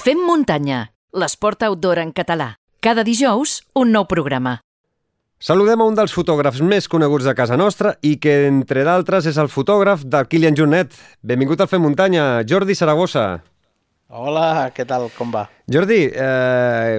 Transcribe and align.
Fem 0.00 0.16
muntanya, 0.24 0.94
l'esport 1.12 1.60
outdoor 1.66 1.98
en 2.00 2.14
català. 2.16 2.54
Cada 2.80 3.02
dijous, 3.04 3.58
un 3.76 3.90
nou 3.92 4.06
programa. 4.08 4.54
Saludem 5.44 5.82
a 5.82 5.88
un 5.90 5.98
dels 5.98 6.14
fotògrafs 6.16 6.62
més 6.64 6.88
coneguts 6.88 7.26
de 7.28 7.34
casa 7.36 7.58
nostra 7.60 7.92
i 8.00 8.14
que, 8.16 8.46
entre 8.48 8.86
d'altres, 8.88 9.28
és 9.28 9.36
el 9.36 9.50
fotògraf 9.52 10.06
del 10.08 10.24
Kilian 10.32 10.56
Jornet. 10.56 10.96
Benvingut 11.20 11.60
al 11.60 11.68
Fem 11.68 11.84
Muntanya, 11.84 12.40
Jordi 12.48 12.78
Saragossa. 12.78 13.26
Hola, 14.08 14.70
què 14.72 14.88
tal? 14.88 15.10
Com 15.18 15.36
va? 15.36 15.44
Jordi, 15.68 16.00
eh, 16.08 16.96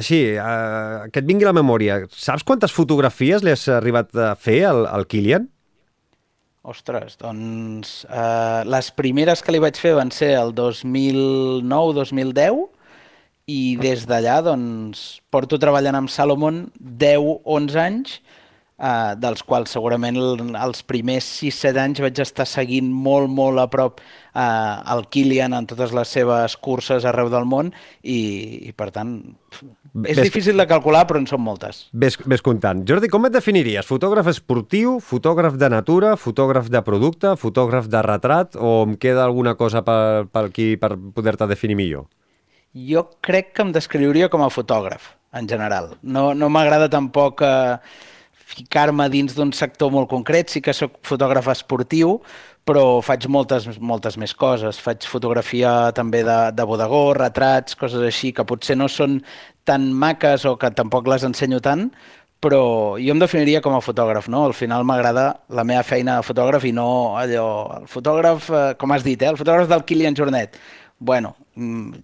així, 0.00 0.22
eh, 0.32 1.12
que 1.12 1.20
et 1.20 1.28
vingui 1.28 1.44
la 1.44 1.52
memòria, 1.52 2.06
saps 2.08 2.48
quantes 2.48 2.72
fotografies 2.72 3.44
li 3.44 3.52
has 3.52 3.68
arribat 3.68 4.16
a 4.16 4.32
fer 4.32 4.62
al, 4.72 4.86
al 4.88 5.04
Kilian? 5.04 5.50
Ostres, 6.60 7.14
doncs 7.16 8.04
eh, 8.04 8.60
les 8.68 8.90
primeres 8.92 9.40
que 9.40 9.48
li 9.54 9.60
vaig 9.64 9.78
fer 9.80 9.94
van 9.96 10.10
ser 10.12 10.34
el 10.36 10.52
2009-2010 10.58 12.58
i 13.48 13.80
des 13.80 14.04
d'allà 14.06 14.42
doncs, 14.44 15.24
porto 15.32 15.56
treballant 15.62 15.96
amb 16.02 16.10
Salomon 16.12 16.68
10-11 16.76 17.80
anys, 17.80 18.20
eh, 18.80 19.14
dels 19.20 19.42
quals 19.46 19.70
segurament 19.76 20.16
els 20.16 20.82
primers 20.88 21.26
6-7 21.42 21.78
anys 21.84 22.00
vaig 22.00 22.20
estar 22.24 22.46
seguint 22.48 22.88
molt, 22.90 23.28
molt 23.30 23.60
a 23.60 23.66
prop 23.70 24.00
eh, 24.00 24.40
el 24.94 25.04
Kilian 25.12 25.54
en 25.54 25.68
totes 25.70 25.92
les 25.96 26.08
seves 26.16 26.56
curses 26.56 27.04
arreu 27.04 27.28
del 27.32 27.44
món 27.44 27.70
i, 28.02 28.18
i 28.70 28.72
per 28.72 28.90
tant, 28.94 29.14
és 30.06 30.16
Ves- 30.16 30.22
difícil 30.24 30.56
de 30.56 30.66
calcular, 30.70 31.04
però 31.06 31.18
en 31.20 31.26
són 31.26 31.42
moltes. 31.44 31.84
Ves, 31.92 32.16
ves 32.30 32.42
comptant. 32.46 32.84
Jordi, 32.88 33.10
com 33.12 33.26
et 33.26 33.34
definiries? 33.34 33.86
Fotògraf 33.88 34.30
esportiu, 34.32 34.98
fotògraf 35.02 35.58
de 35.60 35.68
natura, 35.72 36.14
fotògraf 36.16 36.70
de 36.70 36.82
producte, 36.86 37.34
fotògraf 37.36 37.88
de 37.90 38.02
retrat, 38.06 38.56
o 38.56 38.84
em 38.86 38.96
queda 38.96 39.24
alguna 39.26 39.56
cosa 39.58 39.82
per, 39.86 40.26
per 40.30 40.46
aquí 40.48 40.72
per 40.80 40.94
poder-te 40.96 41.48
definir 41.50 41.76
millor? 41.78 42.06
Jo 42.70 43.08
crec 43.20 43.50
que 43.56 43.64
em 43.66 43.72
descriuria 43.74 44.28
com 44.30 44.44
a 44.46 44.50
fotògraf, 44.54 45.08
en 45.34 45.48
general. 45.50 45.96
No, 46.02 46.28
no 46.38 46.46
m'agrada 46.54 46.86
tampoc 46.92 47.42
eh, 47.42 47.78
ficar-me 48.50 49.06
dins 49.12 49.34
d'un 49.36 49.52
sector 49.56 49.92
molt 49.94 50.10
concret. 50.10 50.50
Sí 50.50 50.62
que 50.64 50.74
sóc 50.76 50.98
fotògraf 51.06 51.50
esportiu, 51.52 52.18
però 52.68 53.00
faig 53.04 53.26
moltes, 53.32 53.66
moltes 53.78 54.18
més 54.20 54.34
coses. 54.36 54.80
Faig 54.82 55.06
fotografia 55.08 55.90
també 55.96 56.22
de, 56.26 56.38
de 56.56 56.66
bodegó, 56.68 57.10
retrats, 57.18 57.78
coses 57.78 58.02
així, 58.06 58.32
que 58.36 58.46
potser 58.46 58.78
no 58.78 58.88
són 58.90 59.20
tan 59.68 59.90
maques 59.92 60.46
o 60.48 60.56
que 60.60 60.72
tampoc 60.76 61.08
les 61.10 61.26
ensenyo 61.26 61.60
tant, 61.64 61.88
però 62.40 62.62
jo 63.00 63.14
em 63.14 63.20
definiria 63.20 63.60
com 63.64 63.74
a 63.76 63.82
fotògraf, 63.84 64.30
no? 64.32 64.46
Al 64.48 64.54
final 64.56 64.86
m'agrada 64.88 65.26
la 65.52 65.64
meva 65.68 65.82
feina 65.84 66.18
de 66.18 66.26
fotògraf 66.26 66.64
i 66.64 66.72
no 66.76 66.88
allò... 67.20 67.48
El 67.82 67.90
fotògraf, 67.90 68.48
eh, 68.50 68.62
com 68.80 68.96
has 68.96 69.04
dit, 69.04 69.20
eh? 69.20 69.28
El 69.34 69.40
fotògraf 69.40 69.68
del 69.68 69.84
Kilian 69.88 70.16
Jornet. 70.16 70.56
Bueno, 70.98 71.34
mm, 71.54 72.00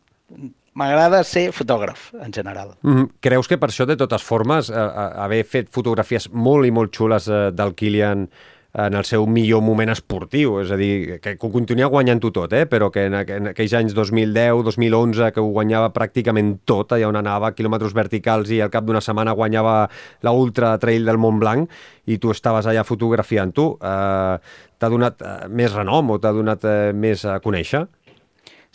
m'agrada 0.77 1.23
ser 1.25 1.49
fotògraf, 1.57 2.11
en 2.23 2.35
general. 2.35 2.75
Mm, 2.83 3.17
creus 3.25 3.49
que 3.49 3.59
per 3.59 3.71
això, 3.73 3.87
de 3.89 3.97
totes 3.97 4.23
formes, 4.23 4.71
eh, 4.71 4.75
eh, 4.77 5.09
haver 5.25 5.45
fet 5.45 5.73
fotografies 5.73 6.29
molt 6.33 6.67
i 6.67 6.71
molt 6.71 6.93
xules 6.95 7.29
eh, 7.29 7.49
del 7.53 7.75
Kilian 7.75 8.29
en 8.77 8.93
el 8.93 9.07
seu 9.09 9.25
millor 9.27 9.63
moment 9.65 9.89
esportiu, 9.89 10.59
és 10.61 10.71
a 10.71 10.77
dir, 10.77 11.17
que, 11.25 11.37
continuïa 11.41 11.89
guanyant-ho 11.89 12.29
tot, 12.35 12.53
eh? 12.53 12.67
però 12.69 12.91
que 12.93 13.07
en, 13.09 13.15
en 13.17 13.51
aquells 13.55 13.73
anys 13.79 13.95
2010, 13.97 14.61
2011, 14.67 15.31
que 15.33 15.41
ho 15.41 15.49
guanyava 15.55 15.95
pràcticament 15.95 16.59
tot, 16.69 16.93
allà 16.93 17.09
on 17.09 17.17
anava, 17.17 17.55
quilòmetres 17.57 17.97
verticals, 17.97 18.53
i 18.53 18.61
al 18.61 18.73
cap 18.75 18.85
d'una 18.85 19.01
setmana 19.01 19.33
guanyava 19.33 19.79
la 20.27 20.35
Ultra 20.37 20.75
Trail 20.83 21.09
del 21.09 21.17
Mont 21.17 21.41
Blanc, 21.41 21.73
i 22.05 22.21
tu 22.21 22.35
estaves 22.35 22.69
allà 22.69 22.85
fotografiant-ho, 22.85 23.71
eh, 23.81 24.57
t'ha 24.77 24.93
donat 24.93 25.25
eh, 25.25 25.37
més 25.49 25.73
renom 25.73 26.13
o 26.13 26.21
t'ha 26.21 26.37
donat 26.37 26.69
eh, 26.69 26.93
més 26.93 27.25
a 27.25 27.41
conèixer? 27.41 27.87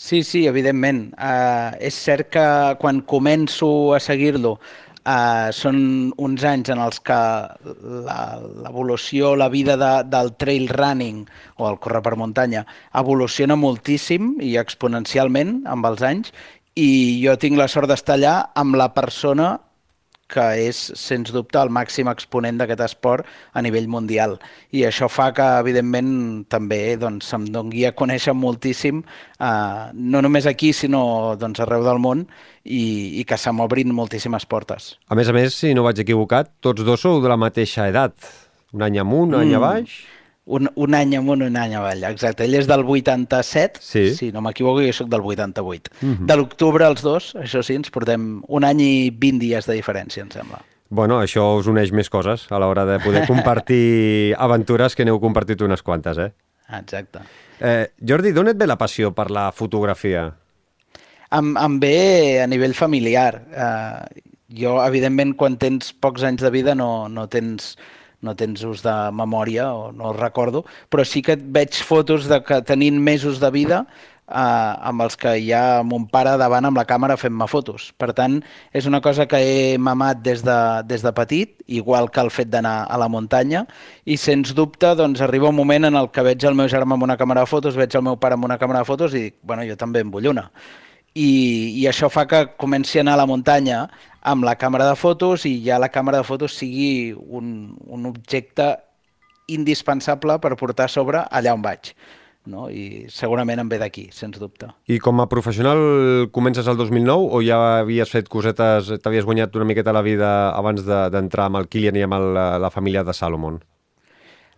Sí, 0.01 0.23
sí, 0.25 0.39
evidentment. 0.49 1.01
Uh, 1.13 1.75
és 1.87 1.97
cert 2.07 2.31
que 2.33 2.43
quan 2.81 3.03
començo 3.05 3.67
a 3.93 3.99
seguir-lo 4.01 4.55
uh, 4.55 5.49
són 5.53 5.77
uns 6.17 6.45
anys 6.47 6.71
en 6.73 6.81
els 6.81 6.97
que 7.05 7.17
la- 8.07 8.39
l'evolució, 8.63 9.35
la 9.37 9.49
vida 9.53 9.75
de, 9.77 9.91
del 10.09 10.33
trail 10.41 10.65
running 10.73 11.21
o 11.61 11.69
el 11.69 11.77
córrer 11.83 12.01
per 12.07 12.15
muntanya 12.17 12.65
evoluciona 13.03 13.59
moltíssim 13.59 14.33
i 14.41 14.55
exponencialment 14.63 15.59
amb 15.69 15.85
els 15.91 16.01
anys 16.09 16.33
i 16.81 16.89
jo 17.21 17.37
tinc 17.37 17.59
la 17.61 17.69
sort 17.69 17.91
d'estar 17.91 18.17
allà 18.17 18.35
amb 18.57 18.79
la 18.81 18.89
persona 18.97 19.53
que 20.31 20.45
és, 20.63 20.79
sens 20.97 21.33
dubte, 21.35 21.59
el 21.61 21.71
màxim 21.73 22.09
exponent 22.11 22.61
d'aquest 22.61 22.85
esport 22.85 23.27
a 23.53 23.63
nivell 23.65 23.89
mundial. 23.91 24.37
I 24.71 24.85
això 24.87 25.09
fa 25.11 25.29
que, 25.35 25.47
evidentment, 25.61 26.11
també 26.51 26.95
doncs, 27.01 27.29
se'm 27.31 27.49
doni 27.51 27.85
a 27.87 27.93
conèixer 27.97 28.35
moltíssim, 28.37 29.03
eh, 29.03 29.83
no 29.93 30.23
només 30.23 30.47
aquí, 30.49 30.71
sinó 30.73 31.35
doncs, 31.39 31.63
arreu 31.63 31.83
del 31.87 32.01
món, 32.03 32.25
i, 32.63 33.19
i 33.19 33.25
que 33.27 33.37
se 33.37 33.51
m'obrin 33.55 33.93
moltíssimes 33.95 34.47
portes. 34.49 34.95
A 35.09 35.17
més 35.17 35.29
a 35.29 35.35
més, 35.35 35.57
si 35.57 35.75
no 35.77 35.85
vaig 35.87 36.01
equivocat, 36.03 36.53
tots 36.63 36.85
dos 36.87 37.03
sou 37.03 37.21
de 37.21 37.31
la 37.31 37.39
mateixa 37.39 37.89
edat. 37.91 38.15
Un 38.71 38.85
any 38.87 38.99
amunt, 39.01 39.35
un 39.35 39.41
any 39.43 39.55
a 39.57 39.61
baix... 39.61 40.01
Un, 40.45 40.65
un 40.75 40.95
any 40.97 41.13
amunt, 41.15 41.43
un 41.45 41.55
any 41.55 41.75
avall, 41.77 42.01
exacte. 42.09 42.43
Ell 42.47 42.55
és 42.57 42.65
del 42.67 42.81
87, 42.83 43.79
Sí. 43.79 44.15
si 44.17 44.31
no 44.33 44.41
m'equivoco, 44.41 44.81
jo 44.81 44.91
sóc 44.93 45.07
del 45.11 45.21
88. 45.21 45.91
De 46.01 46.35
l'octubre 46.35 46.87
els 46.87 47.03
dos, 47.05 47.35
això 47.37 47.61
sí, 47.63 47.75
ens 47.77 47.91
portem 47.93 48.41
un 48.47 48.63
any 48.65 48.81
i 48.81 49.09
20 49.11 49.39
dies 49.39 49.67
de 49.69 49.75
diferència, 49.77 50.23
em 50.25 50.31
sembla. 50.33 50.63
Bueno, 50.89 51.21
això 51.21 51.45
us 51.59 51.67
uneix 51.71 51.93
més 51.95 52.09
coses 52.09 52.47
a 52.51 52.57
l'hora 52.59 52.83
de 52.89 52.97
poder 52.99 53.25
compartir 53.31 54.33
aventures 54.37 54.95
que 54.97 55.05
n'heu 55.05 55.21
compartit 55.21 55.61
unes 55.61 55.83
quantes, 55.85 56.17
eh? 56.17 56.31
Exacte. 56.73 57.19
eh 57.61 57.91
Jordi, 58.01 58.31
d'on 58.33 58.47
et 58.49 58.57
ve 58.57 58.65
la 58.67 58.77
passió 58.81 59.13
per 59.13 59.29
la 59.31 59.51
fotografia? 59.51 60.31
Em, 61.31 61.55
em 61.55 61.79
ve 61.79 62.41
a 62.43 62.47
nivell 62.47 62.73
familiar. 62.73 63.43
Uh, 63.53 64.21
jo, 64.49 64.79
evidentment, 64.83 65.35
quan 65.39 65.55
tens 65.57 65.93
pocs 65.93 66.23
anys 66.27 66.41
de 66.43 66.49
vida 66.51 66.73
no, 66.75 67.07
no 67.07 67.27
tens 67.31 67.77
no 68.21 68.35
tens 68.37 68.63
ús 68.67 68.83
de 68.85 68.93
memòria 69.17 69.71
o 69.73 69.91
no 69.91 70.11
el 70.11 70.17
recordo, 70.19 70.63
però 70.89 71.05
sí 71.05 71.21
que 71.25 71.35
veig 71.35 71.75
fotos 71.85 72.29
de 72.29 72.41
que 72.45 72.61
tenint 72.65 72.99
mesos 73.01 73.39
de 73.41 73.51
vida 73.51 73.85
eh, 74.31 74.73
amb 74.89 75.03
els 75.05 75.17
que 75.19 75.33
hi 75.39 75.51
ha 75.55 75.81
mon 75.87 76.05
pare 76.11 76.35
davant 76.39 76.67
amb 76.69 76.79
la 76.79 76.85
càmera 76.89 77.17
fent-me 77.19 77.47
fotos. 77.51 77.89
Per 77.97 78.11
tant, 78.17 78.39
és 78.73 78.87
una 78.89 79.01
cosa 79.01 79.27
que 79.29 79.41
he 79.41 79.77
mamat 79.77 80.21
des 80.25 80.45
de, 80.45 80.59
des 80.87 81.03
de 81.05 81.13
petit, 81.17 81.57
igual 81.67 82.11
que 82.11 82.21
el 82.23 82.31
fet 82.33 82.51
d'anar 82.53 82.75
a 82.87 83.01
la 83.01 83.09
muntanya, 83.11 83.65
i 84.05 84.17
sens 84.17 84.55
dubte 84.57 84.93
doncs, 84.97 85.21
arriba 85.21 85.49
un 85.49 85.57
moment 85.57 85.89
en 85.89 85.99
el 85.99 86.11
que 86.13 86.25
veig 86.25 86.45
el 86.45 86.57
meu 86.57 86.69
germà 86.71 86.97
amb 86.97 87.09
una 87.09 87.17
càmera 87.19 87.45
de 87.45 87.51
fotos, 87.51 87.79
veig 87.79 87.95
el 87.95 88.07
meu 88.07 88.19
pare 88.21 88.37
amb 88.39 88.47
una 88.47 88.59
càmera 88.61 88.85
de 88.85 88.89
fotos 88.89 89.13
i 89.15 89.27
dic, 89.29 89.41
bueno, 89.43 89.67
jo 89.67 89.77
també 89.79 90.05
en 90.05 90.13
vull 90.13 90.31
una 90.31 90.49
i, 91.15 91.81
i 91.81 91.87
això 91.89 92.09
fa 92.09 92.25
que 92.27 92.45
comenci 92.57 92.99
a 92.99 93.01
anar 93.03 93.13
a 93.17 93.21
la 93.23 93.27
muntanya 93.29 93.81
amb 94.21 94.45
la 94.45 94.55
càmera 94.55 94.85
de 94.89 94.95
fotos 94.95 95.45
i 95.49 95.57
ja 95.65 95.79
la 95.81 95.89
càmera 95.91 96.21
de 96.21 96.27
fotos 96.27 96.53
sigui 96.55 97.11
un, 97.17 97.75
un 97.87 98.05
objecte 98.05 98.75
indispensable 99.51 100.37
per 100.39 100.55
portar 100.55 100.85
a 100.87 100.91
sobre 100.93 101.23
allà 101.29 101.53
on 101.57 101.61
vaig. 101.65 101.93
No? 102.49 102.69
I 102.73 103.05
segurament 103.13 103.59
em 103.61 103.69
ve 103.69 103.77
d'aquí, 103.77 104.07
sens 104.15 104.39
dubte. 104.41 104.69
I 104.89 104.97
com 105.03 105.19
a 105.21 105.27
professional 105.29 105.77
comences 106.33 106.65
el 106.71 106.77
2009 106.79 107.27
o 107.37 107.41
ja 107.45 107.59
havies 107.81 108.09
fet 108.09 108.29
cosetes, 108.31 108.89
t'havies 109.03 109.27
guanyat 109.27 109.53
una 109.59 109.67
miqueta 109.69 109.93
la 109.93 110.01
vida 110.01 110.49
abans 110.57 110.81
de- 110.87 111.09
d'entrar 111.13 111.45
amb 111.51 111.59
el 111.61 111.67
Kilian 111.69 111.99
i 111.99 112.01
amb 112.07 112.17
el, 112.17 112.31
la 112.63 112.71
família 112.73 113.03
de 113.03 113.13
Salomon? 113.13 113.59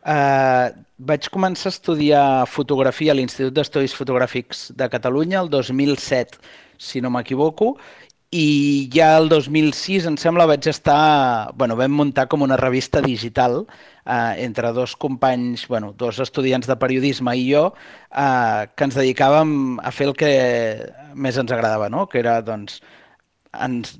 Uh, 0.03 0.83
vaig 0.99 1.29
començar 1.31 1.69
a 1.69 1.73
estudiar 1.73 2.23
fotografia 2.51 3.13
a 3.13 3.15
l'Institut 3.15 3.55
d'Estudis 3.55 3.93
Fotogràfics 3.95 4.65
de 4.75 4.89
Catalunya 4.91 5.39
el 5.39 5.51
2007, 5.51 6.41
si 6.75 6.99
no 6.99 7.11
m'equivoco, 7.13 7.77
i 8.33 8.89
ja 8.91 9.13
el 9.19 9.29
2006, 9.29 10.07
em 10.09 10.17
sembla, 10.17 10.47
vaig 10.49 10.65
estar... 10.67 11.53
Bueno, 11.55 11.77
vam 11.77 11.93
muntar 11.93 12.25
com 12.31 12.41
una 12.41 12.57
revista 12.57 12.99
digital 13.05 13.61
eh, 13.61 14.43
entre 14.43 14.73
dos 14.73 14.95
companys, 14.97 15.67
bueno, 15.69 15.93
dos 15.93 16.19
estudiants 16.23 16.67
de 16.67 16.77
periodisme 16.81 17.35
i 17.37 17.45
jo, 17.51 17.67
eh, 18.09 18.65
que 18.73 18.89
ens 18.89 18.97
dedicàvem 18.97 19.77
a 19.79 19.93
fer 19.93 20.09
el 20.09 20.17
que 20.17 20.33
més 21.13 21.37
ens 21.37 21.53
agradava, 21.53 21.91
no? 21.93 22.07
que 22.09 22.23
era, 22.23 22.39
doncs, 22.41 22.81
ens 23.53 23.93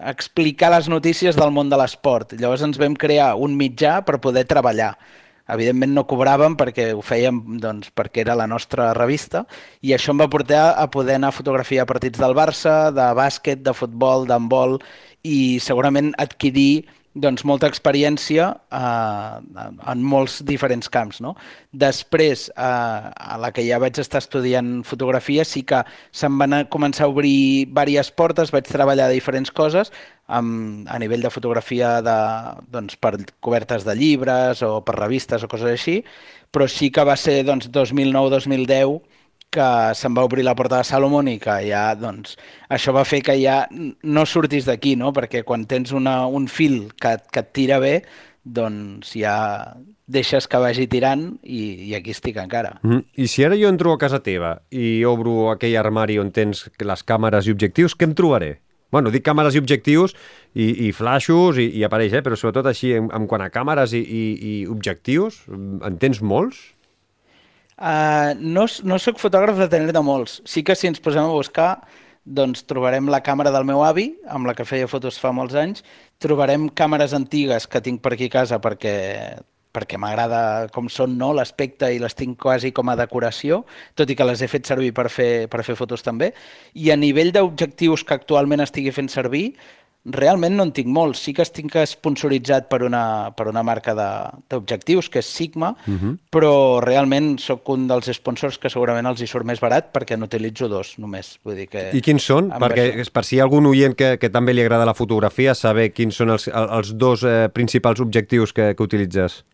explicar 0.00 0.70
les 0.74 0.88
notícies 0.88 1.36
del 1.36 1.52
món 1.54 1.70
de 1.72 1.78
l'esport. 1.80 2.32
Llavors 2.38 2.64
ens 2.66 2.78
vam 2.80 2.94
crear 2.98 3.34
un 3.36 3.56
mitjà 3.58 4.00
per 4.06 4.20
poder 4.20 4.44
treballar. 4.48 4.94
Evidentment 5.52 5.92
no 5.96 6.06
cobràvem 6.08 6.54
perquè 6.56 6.92
ho 6.94 7.02
fèiem 7.02 7.40
doncs, 7.60 7.90
perquè 7.90 8.22
era 8.22 8.36
la 8.38 8.46
nostra 8.46 8.92
revista 8.94 9.42
i 9.82 9.92
això 9.92 10.14
em 10.14 10.22
va 10.22 10.30
portar 10.30 10.62
a 10.78 10.86
poder 10.90 11.16
anar 11.18 11.32
a 11.32 11.36
fotografiar 11.36 11.86
partits 11.90 12.20
del 12.22 12.36
Barça, 12.38 12.92
de 12.94 13.08
bàsquet, 13.18 13.60
de 13.66 13.74
futbol, 13.74 14.24
d'handbol 14.30 14.78
i 15.26 15.58
segurament 15.60 16.12
adquirir 16.22 16.86
doncs, 17.14 17.44
molta 17.44 17.68
experiència 17.68 18.48
eh, 18.72 19.62
en 19.92 20.04
molts 20.04 20.40
diferents 20.48 20.88
camps. 20.92 21.20
No? 21.24 21.34
Després, 21.72 22.48
eh, 22.50 22.62
a 22.62 23.38
la 23.40 23.52
que 23.52 23.64
ja 23.66 23.80
vaig 23.82 23.98
estar 24.00 24.22
estudiant 24.22 24.80
fotografia, 24.88 25.44
sí 25.44 25.64
que 25.68 25.82
se'm 26.10 26.38
van 26.40 26.62
començar 26.72 27.06
a 27.06 27.12
obrir 27.12 27.68
diverses 27.68 28.12
portes, 28.16 28.52
vaig 28.54 28.68
treballar 28.68 29.10
diferents 29.12 29.52
coses, 29.52 29.92
amb, 30.32 30.88
a 30.88 30.98
nivell 31.02 31.24
de 31.24 31.32
fotografia 31.34 31.98
de, 32.04 32.18
doncs, 32.72 32.96
per 32.96 33.18
cobertes 33.40 33.84
de 33.84 33.96
llibres 33.98 34.62
o 34.64 34.78
per 34.86 34.96
revistes 34.98 35.44
o 35.44 35.50
coses 35.52 35.74
així, 35.74 36.00
però 36.52 36.68
sí 36.68 36.90
que 36.92 37.04
va 37.04 37.16
ser 37.16 37.42
doncs, 37.48 37.68
2009-2010 37.72 39.20
que 39.52 39.68
se'n 39.98 40.16
va 40.16 40.24
obrir 40.24 40.44
la 40.46 40.56
porta 40.56 40.80
de 40.80 40.88
Salomon 40.88 41.28
i 41.28 41.38
que 41.42 41.58
ja, 41.66 41.84
doncs, 41.98 42.38
això 42.72 42.94
va 42.96 43.04
fer 43.04 43.20
que 43.26 43.36
ja 43.40 43.66
no 43.70 44.26
sortis 44.26 44.66
d'aquí, 44.68 44.96
no? 44.96 45.12
Perquè 45.12 45.44
quan 45.44 45.66
tens 45.68 45.92
una, 45.92 46.22
un 46.26 46.48
fil 46.48 46.86
que, 46.96 47.18
que 47.30 47.44
et 47.44 47.52
tira 47.52 47.78
bé, 47.82 47.98
doncs 48.42 49.12
ja 49.14 49.36
deixes 50.12 50.48
que 50.50 50.58
vagi 50.60 50.88
tirant 50.90 51.28
i, 51.42 51.62
i 51.88 51.94
aquí 51.94 52.10
estic 52.10 52.40
encara. 52.42 52.78
Mm 52.82 52.90
-hmm. 52.90 53.04
I 53.14 53.28
si 53.28 53.44
ara 53.44 53.56
jo 53.56 53.68
entro 53.68 53.92
a 53.92 53.98
casa 53.98 54.22
teva 54.22 54.62
i 54.70 55.04
obro 55.04 55.50
aquell 55.50 55.76
armari 55.76 56.18
on 56.18 56.32
tens 56.32 56.68
les 56.78 57.06
càmeres 57.06 57.46
i 57.46 57.52
objectius, 57.52 57.96
què 57.96 58.04
em 58.04 58.14
trobaré? 58.14 58.60
Bueno, 58.90 59.10
dic 59.10 59.24
càmeres 59.24 59.54
i 59.54 59.58
objectius 59.58 60.14
i, 60.54 60.88
i 60.88 60.92
flashos 60.92 61.56
i, 61.58 61.68
i 61.78 61.84
apareix, 61.84 62.12
eh? 62.12 62.22
però 62.22 62.36
sobretot 62.36 62.66
així 62.66 62.92
en, 62.92 63.08
en 63.12 63.26
quant 63.26 63.40
a 63.40 63.50
càmeres 63.50 63.92
i, 63.92 64.00
i, 64.00 64.24
i 64.50 64.66
objectius, 64.66 65.46
en 65.48 65.96
tens 65.98 66.20
molts? 66.20 66.74
Uh, 67.82 68.38
no, 68.38 68.68
no 68.86 68.98
sóc 69.02 69.18
fotògraf 69.18 69.58
de 69.58 69.66
tenir 69.66 69.90
de 69.90 70.00
molts. 70.06 70.38
Sí 70.46 70.62
que 70.62 70.76
si 70.78 70.86
ens 70.86 71.02
posem 71.02 71.26
a 71.26 71.34
buscar, 71.34 71.70
doncs 72.22 72.62
trobarem 72.70 73.08
la 73.10 73.18
càmera 73.26 73.50
del 73.50 73.66
meu 73.66 73.82
avi, 73.82 74.12
amb 74.30 74.46
la 74.46 74.54
que 74.54 74.66
feia 74.68 74.86
fotos 74.86 75.18
fa 75.18 75.32
molts 75.34 75.58
anys, 75.58 75.82
trobarem 76.22 76.68
càmeres 76.70 77.16
antigues 77.18 77.66
que 77.66 77.82
tinc 77.82 77.98
per 78.04 78.14
aquí 78.14 78.30
a 78.30 78.36
casa 78.38 78.60
perquè 78.62 78.94
perquè 79.72 79.96
m'agrada 79.96 80.68
com 80.72 80.88
són 80.92 81.16
no, 81.16 81.30
l'aspecte 81.32 81.88
i 81.94 82.00
les 82.00 82.12
tinc 82.14 82.36
quasi 82.40 82.74
com 82.76 82.90
a 82.92 82.96
decoració, 83.00 83.62
tot 83.96 84.10
i 84.12 84.16
que 84.18 84.26
les 84.28 84.42
he 84.44 84.48
fet 84.52 84.68
servir 84.68 84.92
per 84.92 85.08
fer, 85.08 85.48
per 85.48 85.64
fer 85.64 85.76
fotos 85.78 86.04
també. 86.04 86.34
I 86.76 86.92
a 86.92 86.98
nivell 87.00 87.32
d'objectius 87.32 88.04
que 88.04 88.18
actualment 88.18 88.60
estigui 88.60 88.92
fent 88.92 89.08
servir, 89.08 89.54
Realment 90.02 90.56
no 90.58 90.64
en 90.66 90.72
tinc 90.74 90.88
molts. 90.90 91.20
Sí 91.22 91.30
que 91.34 91.44
estic 91.46 91.70
sponsoritzat 91.86 92.66
per 92.70 92.80
una, 92.82 93.30
per 93.36 93.46
una 93.46 93.62
marca 93.62 93.94
d'objectius, 93.94 95.08
que 95.08 95.20
és 95.22 95.26
Sigma, 95.26 95.70
uh 95.72 95.90
mhm. 95.90 95.98
-huh. 95.98 96.18
però 96.30 96.80
realment 96.80 97.38
sóc 97.38 97.68
un 97.68 97.86
dels 97.86 98.10
sponsors 98.12 98.58
que 98.58 98.68
segurament 98.68 99.06
els 99.06 99.20
hi 99.20 99.26
surt 99.26 99.46
més 99.46 99.60
barat 99.60 99.92
perquè 99.92 100.16
n'utilitzo 100.16 100.68
dos 100.68 100.98
només. 100.98 101.38
Vull 101.44 101.56
dir 101.56 101.68
que 101.68 101.90
I 101.92 102.00
quins 102.00 102.22
són? 102.22 102.50
Perquè 102.50 102.94
això... 102.94 103.12
per 103.12 103.24
si 103.24 103.36
hi 103.36 103.40
ha 103.40 103.44
algun 103.44 103.66
oient 103.66 103.94
que, 103.94 104.18
que 104.18 104.28
també 104.30 104.52
li 104.52 104.62
agrada 104.62 104.84
la 104.84 104.94
fotografia, 104.94 105.54
saber 105.54 105.92
quins 105.92 106.16
són 106.16 106.30
els, 106.30 106.48
els 106.48 106.96
dos 106.96 107.22
eh, 107.22 107.48
principals 107.48 108.00
objectius 108.00 108.52
que, 108.52 108.74
que 108.74 108.82
utilitzes. 108.82 109.44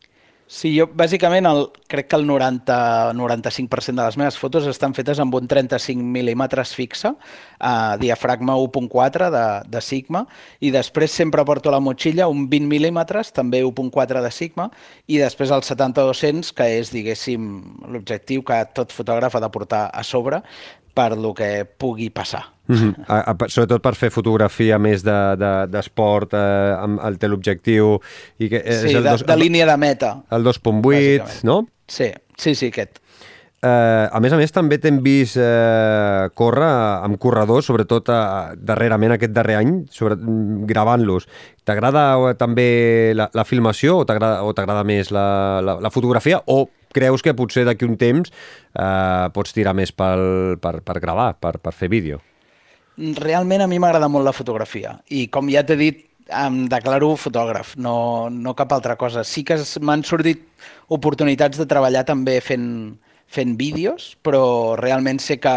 Sí, 0.48 0.70
jo 0.72 0.86
bàsicament 0.96 1.44
el, 1.44 1.66
crec 1.92 2.06
que 2.08 2.16
el 2.16 2.22
90-95% 2.24 4.00
de 4.00 4.04
les 4.06 4.16
meves 4.16 4.38
fotos 4.40 4.64
estan 4.70 4.94
fetes 4.96 5.18
amb 5.20 5.34
un 5.36 5.44
35 5.44 6.00
mil·límetres 6.14 6.70
fixe, 6.72 7.10
eh, 7.12 7.96
diafragma 8.00 8.54
1.4 8.56 9.28
de, 9.34 9.42
de 9.68 9.82
Sigma, 9.84 10.22
i 10.64 10.70
després 10.72 11.12
sempre 11.12 11.44
porto 11.44 11.68
a 11.68 11.74
la 11.76 11.82
motxilla 11.84 12.30
un 12.32 12.46
20 12.48 12.64
mil·límetres, 12.70 13.34
també 13.36 13.60
1.4 13.60 14.24
de 14.24 14.30
Sigma, 14.32 14.70
i 15.04 15.20
després 15.20 15.52
el 15.52 15.66
70-200, 15.68 16.54
que 16.56 16.70
és, 16.78 16.94
diguéssim, 16.96 17.44
l'objectiu 17.92 18.40
que 18.40 18.62
tot 18.72 18.96
fotògraf 18.96 19.36
ha 19.36 19.44
de 19.44 19.52
portar 19.52 19.84
a 19.92 20.00
sobre 20.00 20.40
per 20.98 21.14
lo 21.16 21.32
que 21.34 21.64
pugui 21.64 22.10
passar. 22.10 22.44
Mm 22.68 22.76
-hmm. 22.76 23.04
a, 23.06 23.18
a, 23.32 23.48
sobretot 23.48 23.80
per 23.82 23.94
fer 23.94 24.10
fotografia 24.10 24.78
més 24.78 25.02
d'esport, 25.02 26.30
de, 26.30 26.36
de, 26.36 26.42
eh, 26.42 26.84
amb 26.84 27.00
el 27.00 27.18
teleobjectiu... 27.18 27.98
I 28.38 28.48
que 28.48 28.62
és 28.64 28.80
sí, 28.82 28.94
el 28.94 29.02
de, 29.02 29.10
dos, 29.10 29.24
de 29.24 29.36
línia 29.36 29.66
de 29.66 29.76
meta. 29.76 30.22
El 30.30 30.44
2.8, 30.44 31.44
no? 31.44 31.66
Sí, 31.86 32.12
sí, 32.36 32.54
sí, 32.54 32.66
aquest. 32.66 32.98
Eh, 33.62 34.08
a 34.12 34.20
més 34.20 34.32
a 34.32 34.36
més, 34.36 34.52
també 34.54 34.76
t'hem 34.78 35.00
vist 35.02 35.36
eh, 35.36 36.28
córrer 36.38 37.02
amb 37.02 37.18
corredors, 37.18 37.66
sobretot 37.66 38.08
eh, 38.08 38.54
darrerament 38.54 39.16
aquest 39.16 39.32
darrer 39.34 39.56
any, 39.58 39.72
sobre, 39.90 40.14
gravant-los. 40.70 41.26
T'agrada 41.66 42.04
eh, 42.28 42.34
també 42.38 42.68
la, 43.18 43.26
la 43.34 43.44
filmació 43.44 43.98
o 43.98 44.04
t'agrada 44.06 44.84
més 44.84 45.10
la, 45.10 45.26
la, 45.60 45.80
la 45.80 45.90
fotografia 45.90 46.38
o 46.46 46.68
creus 46.94 47.24
que 47.24 47.36
potser 47.36 47.64
d'aquí 47.68 47.86
un 47.88 47.96
temps 48.00 48.30
eh, 48.30 49.28
pots 49.34 49.54
tirar 49.56 49.74
més 49.76 49.92
pel, 49.92 50.58
per, 50.62 50.78
per 50.84 50.98
gravar, 51.02 51.34
per, 51.40 51.56
per 51.62 51.74
fer 51.76 51.90
vídeo? 51.92 52.20
Realment 52.98 53.62
a 53.62 53.70
mi 53.70 53.78
m'agrada 53.78 54.10
molt 54.10 54.26
la 54.26 54.34
fotografia 54.34 54.96
i 55.14 55.28
com 55.32 55.50
ja 55.52 55.62
t'he 55.66 55.78
dit, 55.78 56.04
em 56.28 56.66
declaro 56.68 57.14
fotògraf, 57.16 57.74
no, 57.80 58.28
no 58.30 58.54
cap 58.54 58.72
altra 58.72 58.96
cosa. 59.00 59.24
Sí 59.24 59.44
que 59.48 59.56
m'han 59.80 60.04
sortit 60.04 60.42
oportunitats 60.92 61.58
de 61.60 61.66
treballar 61.68 62.04
també 62.08 62.38
fent, 62.44 62.98
fent 63.26 63.54
vídeos, 63.60 64.14
però 64.22 64.76
realment 64.80 65.20
sé 65.24 65.38
que 65.40 65.54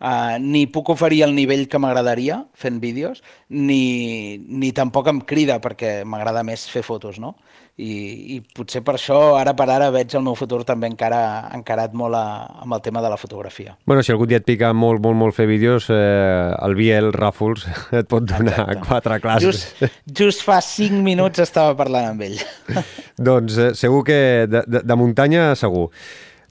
uh, 0.00 0.36
ni 0.40 0.66
puc 0.72 0.92
oferir 0.92 1.22
el 1.26 1.34
nivell 1.36 1.66
que 1.68 1.80
m'agradaria 1.80 2.42
fent 2.54 2.80
vídeos, 2.82 3.22
ni, 3.48 4.38
ni 4.48 4.72
tampoc 4.76 5.08
em 5.12 5.22
crida 5.24 5.60
perquè 5.60 6.00
m'agrada 6.04 6.44
més 6.44 6.68
fer 6.68 6.84
fotos, 6.86 7.20
no? 7.20 7.36
I, 7.80 8.36
I 8.36 8.38
potser 8.56 8.82
per 8.84 8.94
això, 8.98 9.16
ara 9.40 9.54
per 9.56 9.66
ara, 9.72 9.88
veig 9.94 10.12
el 10.18 10.24
meu 10.26 10.36
futur 10.36 10.60
també 10.68 10.90
encara 10.90 11.20
encarat 11.56 11.94
molt 11.96 12.18
a, 12.18 12.24
amb 12.64 12.76
el 12.76 12.82
tema 12.84 13.00
de 13.00 13.10
la 13.12 13.16
fotografia. 13.20 13.76
Bueno, 13.88 14.04
si 14.04 14.12
algun 14.12 14.28
dia 14.28 14.40
et 14.42 14.46
pica 14.48 14.72
molt, 14.76 15.00
molt, 15.04 15.16
molt 15.16 15.36
fer 15.36 15.46
vídeos, 15.48 15.88
eh, 15.94 16.50
el 16.60 16.76
Biel 16.78 17.12
Ràfols 17.16 17.64
et 18.02 18.08
pot 18.10 18.26
donar 18.26 18.66
Exacte. 18.66 18.86
quatre 18.88 19.20
classes. 19.24 19.62
Just, 19.80 20.00
just 20.22 20.44
fa 20.46 20.60
cinc 20.64 21.00
minuts 21.06 21.40
estava 21.42 21.76
parlant 21.78 22.12
amb 22.12 22.26
ell. 22.28 22.36
doncs 23.30 23.56
eh, 23.58 23.70
segur 23.78 24.04
que 24.08 24.20
de, 24.50 24.64
de, 24.68 24.84
de 24.84 24.98
muntanya, 25.00 25.54
segur. 25.58 25.88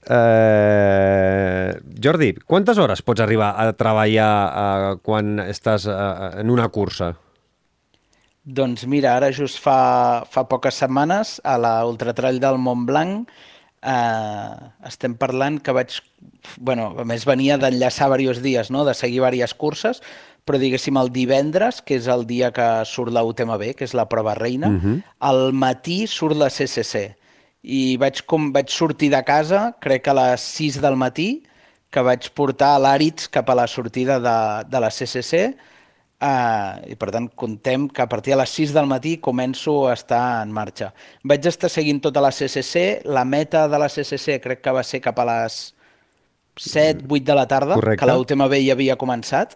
Eh, 0.09 1.73
Jordi, 2.01 2.33
quantes 2.47 2.79
hores 2.81 3.03
pots 3.05 3.21
arribar 3.21 3.53
a 3.61 3.69
treballar 3.77 4.33
eh, 4.49 4.93
quan 5.05 5.37
estàs 5.45 5.85
eh, 5.91 6.39
en 6.41 6.49
una 6.49 6.69
cursa? 6.73 7.13
Doncs 8.49 8.85
mira, 8.89 9.13
ara 9.17 9.29
just 9.35 9.59
fa, 9.61 10.25
fa 10.25 10.45
poques 10.49 10.79
setmanes 10.81 11.37
a 11.45 11.57
la 11.61 11.73
Ultratrall 11.85 12.39
del 12.41 12.57
Mont 12.57 12.87
Blanc 12.87 13.29
eh, 13.81 14.69
estem 14.89 15.15
parlant 15.19 15.59
que 15.61 15.75
vaig... 15.75 15.99
bueno, 16.57 16.93
a 16.97 17.05
més 17.07 17.25
venia 17.27 17.59
d'enllaçar 17.61 18.09
diversos 18.09 18.41
dies, 18.43 18.71
no? 18.71 18.85
de 18.87 18.95
seguir 18.97 19.21
diverses 19.21 19.53
curses, 19.53 20.01
però 20.45 20.57
diguéssim 20.57 20.97
el 20.97 21.11
divendres, 21.13 21.83
que 21.85 21.99
és 21.99 22.07
el 22.09 22.25
dia 22.25 22.49
que 22.55 22.67
surt 22.89 23.13
la 23.13 23.23
UTMB, 23.27 23.75
que 23.77 23.85
és 23.85 23.93
la 23.93 24.07
prova 24.09 24.33
reina, 24.35 24.69
uh 24.69 24.81
-huh. 24.81 25.01
al 25.19 25.53
matí 25.53 26.07
surt 26.07 26.35
la 26.35 26.49
CCC 26.49 27.15
i 27.61 27.97
vaig, 27.97 28.23
com, 28.25 28.51
vaig 28.53 28.69
sortir 28.69 29.09
de 29.11 29.21
casa, 29.23 29.75
crec 29.79 30.03
que 30.03 30.09
a 30.09 30.13
les 30.13 30.41
6 30.41 30.81
del 30.81 30.95
matí, 30.95 31.43
que 31.91 32.01
vaig 32.01 32.29
portar 32.37 32.79
l'Àrids 32.79 33.29
cap 33.29 33.49
a 33.49 33.55
la 33.55 33.67
sortida 33.67 34.19
de, 34.19 34.69
de 34.69 34.79
la 34.79 34.89
CCC, 34.89 35.55
uh, 36.21 36.79
i 36.89 36.95
per 36.99 37.09
tant 37.15 37.29
contem 37.39 37.87
que 37.89 38.03
a 38.03 38.09
partir 38.11 38.35
de 38.35 38.39
les 38.41 38.53
6 38.59 38.75
del 38.75 38.89
matí 38.91 39.17
començo 39.23 39.87
a 39.87 39.95
estar 39.97 40.23
en 40.43 40.53
marxa. 40.55 40.91
Vaig 41.23 41.47
estar 41.49 41.71
seguint 41.71 42.01
tota 42.03 42.23
la 42.23 42.31
CCC, 42.31 43.05
la 43.05 43.25
meta 43.25 43.67
de 43.67 43.81
la 43.81 43.89
CCC 43.89 44.39
crec 44.43 44.63
que 44.63 44.75
va 44.75 44.83
ser 44.83 45.01
cap 45.05 45.19
a 45.19 45.27
les 45.31 45.59
7, 46.59 47.05
8 47.07 47.25
de 47.25 47.35
la 47.35 47.47
tarda, 47.47 47.75
Correcte. 47.75 48.01
que 48.01 48.09
la 48.09 48.17
UTMB 48.19 48.55
ja 48.65 48.75
havia 48.75 48.99
començat, 48.99 49.55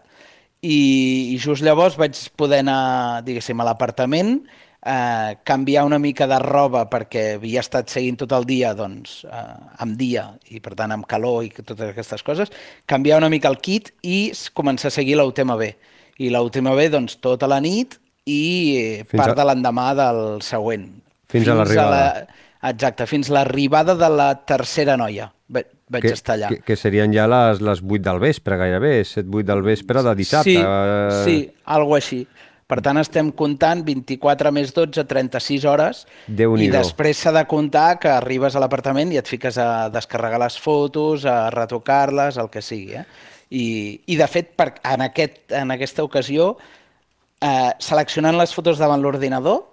i, 0.64 1.34
i 1.34 1.38
just 1.38 1.64
llavors 1.66 1.98
vaig 2.00 2.16
poder 2.40 2.62
anar, 2.64 3.24
diguéssim, 3.28 3.60
a 3.60 3.68
l'apartament, 3.68 4.38
eh, 4.86 5.36
canviar 5.44 5.86
una 5.86 6.00
mica 6.00 6.28
de 6.28 6.40
roba 6.40 6.86
perquè 6.92 7.34
havia 7.38 7.64
estat 7.64 7.92
seguint 7.92 8.18
tot 8.24 8.36
el 8.36 8.48
dia 8.48 8.74
doncs, 8.78 9.24
eh, 9.28 9.56
amb 9.84 9.98
dia 10.00 10.30
i 10.52 10.60
per 10.64 10.76
tant 10.80 10.92
amb 10.96 11.08
calor 11.08 11.44
i 11.44 11.52
totes 11.56 11.90
aquestes 11.90 12.24
coses, 12.24 12.52
canviar 12.86 13.20
una 13.20 13.32
mica 13.34 13.52
el 13.52 13.60
kit 13.60 13.94
i 14.02 14.32
començar 14.56 14.92
a 14.92 14.98
seguir 14.98 15.20
la 15.20 15.28
UTMB. 15.28 15.74
I 16.22 16.30
la 16.34 16.44
UTMB 16.46 16.88
doncs, 16.94 17.18
tota 17.24 17.50
la 17.50 17.60
nit 17.64 17.98
i 18.30 19.04
fins 19.10 19.20
part 19.20 19.34
a... 19.34 19.42
de 19.42 19.48
l'endemà 19.50 19.92
del 19.98 20.24
següent. 20.46 20.90
Fins, 21.26 21.44
fins 21.44 21.54
a 21.54 21.60
l'arribada. 21.62 22.04
Exacte, 22.64 23.08
fins 23.10 23.32
l'arribada 23.34 23.98
de 24.00 24.12
la 24.14 24.30
tercera 24.48 24.96
noia 25.00 25.32
vaig 25.94 26.08
que, 26.08 26.16
estar 26.18 26.38
allà. 26.38 26.50
Que, 26.54 26.62
que 26.66 26.78
serien 26.80 27.14
ja 27.16 27.28
les, 27.30 27.62
les 27.64 27.84
8 27.84 28.02
del 28.08 28.22
vespre, 28.24 28.58
gairebé, 28.60 28.96
7-8 29.08 29.46
del 29.52 29.62
vespre 29.66 30.04
de 30.06 30.16
dissabte. 30.20 30.56
Sí, 30.56 31.28
sí, 31.28 31.38
algo 31.78 31.98
així. 32.00 32.24
Per 32.70 32.80
tant, 32.82 32.98
estem 32.98 33.30
comptant 33.38 33.84
24 33.86 34.50
més 34.56 34.72
12, 34.74 35.04
36 35.10 35.66
hores, 35.70 36.06
i 36.32 36.70
després 36.74 37.20
s'ha 37.20 37.34
de 37.36 37.44
comptar 37.50 38.00
que 38.02 38.10
arribes 38.10 38.56
a 38.56 38.64
l'apartament 38.64 39.12
i 39.14 39.20
et 39.20 39.30
fiques 39.30 39.60
a 39.62 39.90
descarregar 39.94 40.40
les 40.42 40.58
fotos, 40.64 41.28
a 41.30 41.52
retocar-les, 41.54 42.40
el 42.42 42.50
que 42.50 42.64
sigui. 42.64 42.96
Eh? 43.04 43.06
I, 43.50 43.66
I, 44.06 44.16
de 44.20 44.30
fet, 44.32 44.54
per, 44.60 44.74
en, 44.88 45.04
aquest, 45.06 45.44
en 45.56 45.74
aquesta 45.76 46.06
ocasió, 46.06 46.54
eh, 47.44 47.72
seleccionant 47.84 48.38
les 48.40 48.56
fotos 48.56 48.82
davant 48.82 49.04
l'ordinador, 49.04 49.64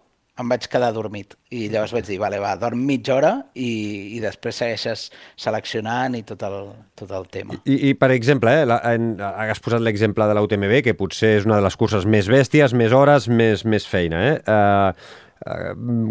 em 0.41 0.49
vaig 0.49 0.67
quedar 0.73 0.91
dormit. 0.97 1.35
I 1.53 1.67
llavors 1.73 1.93
vaig 1.95 2.07
dir, 2.09 2.19
vale, 2.21 2.39
va, 2.41 2.55
dorm 2.61 2.83
mitja 2.89 3.17
hora 3.17 3.33
i, 3.55 3.71
i 4.17 4.21
després 4.23 4.61
segueixes 4.63 5.07
seleccionant 5.41 6.17
i 6.17 6.23
tot 6.27 6.43
el, 6.47 6.71
tot 6.99 7.13
el 7.17 7.27
tema. 7.33 7.59
I, 7.65 7.77
i 7.91 7.95
per 7.99 8.11
exemple, 8.15 8.55
eh, 8.63 8.69
la, 8.69 8.81
en, 8.95 9.13
has 9.21 9.61
posat 9.63 9.85
l'exemple 9.85 10.29
de 10.31 10.37
l'UTMB, 10.39 10.79
que 10.87 10.97
potser 10.99 11.37
és 11.41 11.49
una 11.49 11.61
de 11.61 11.67
les 11.67 11.77
curses 11.81 12.07
més 12.09 12.31
bèsties, 12.33 12.77
més 12.77 12.95
hores, 12.97 13.29
més, 13.29 13.67
més 13.69 13.89
feina. 13.89 14.23
Eh? 14.31 14.39
Uh, 14.47 15.29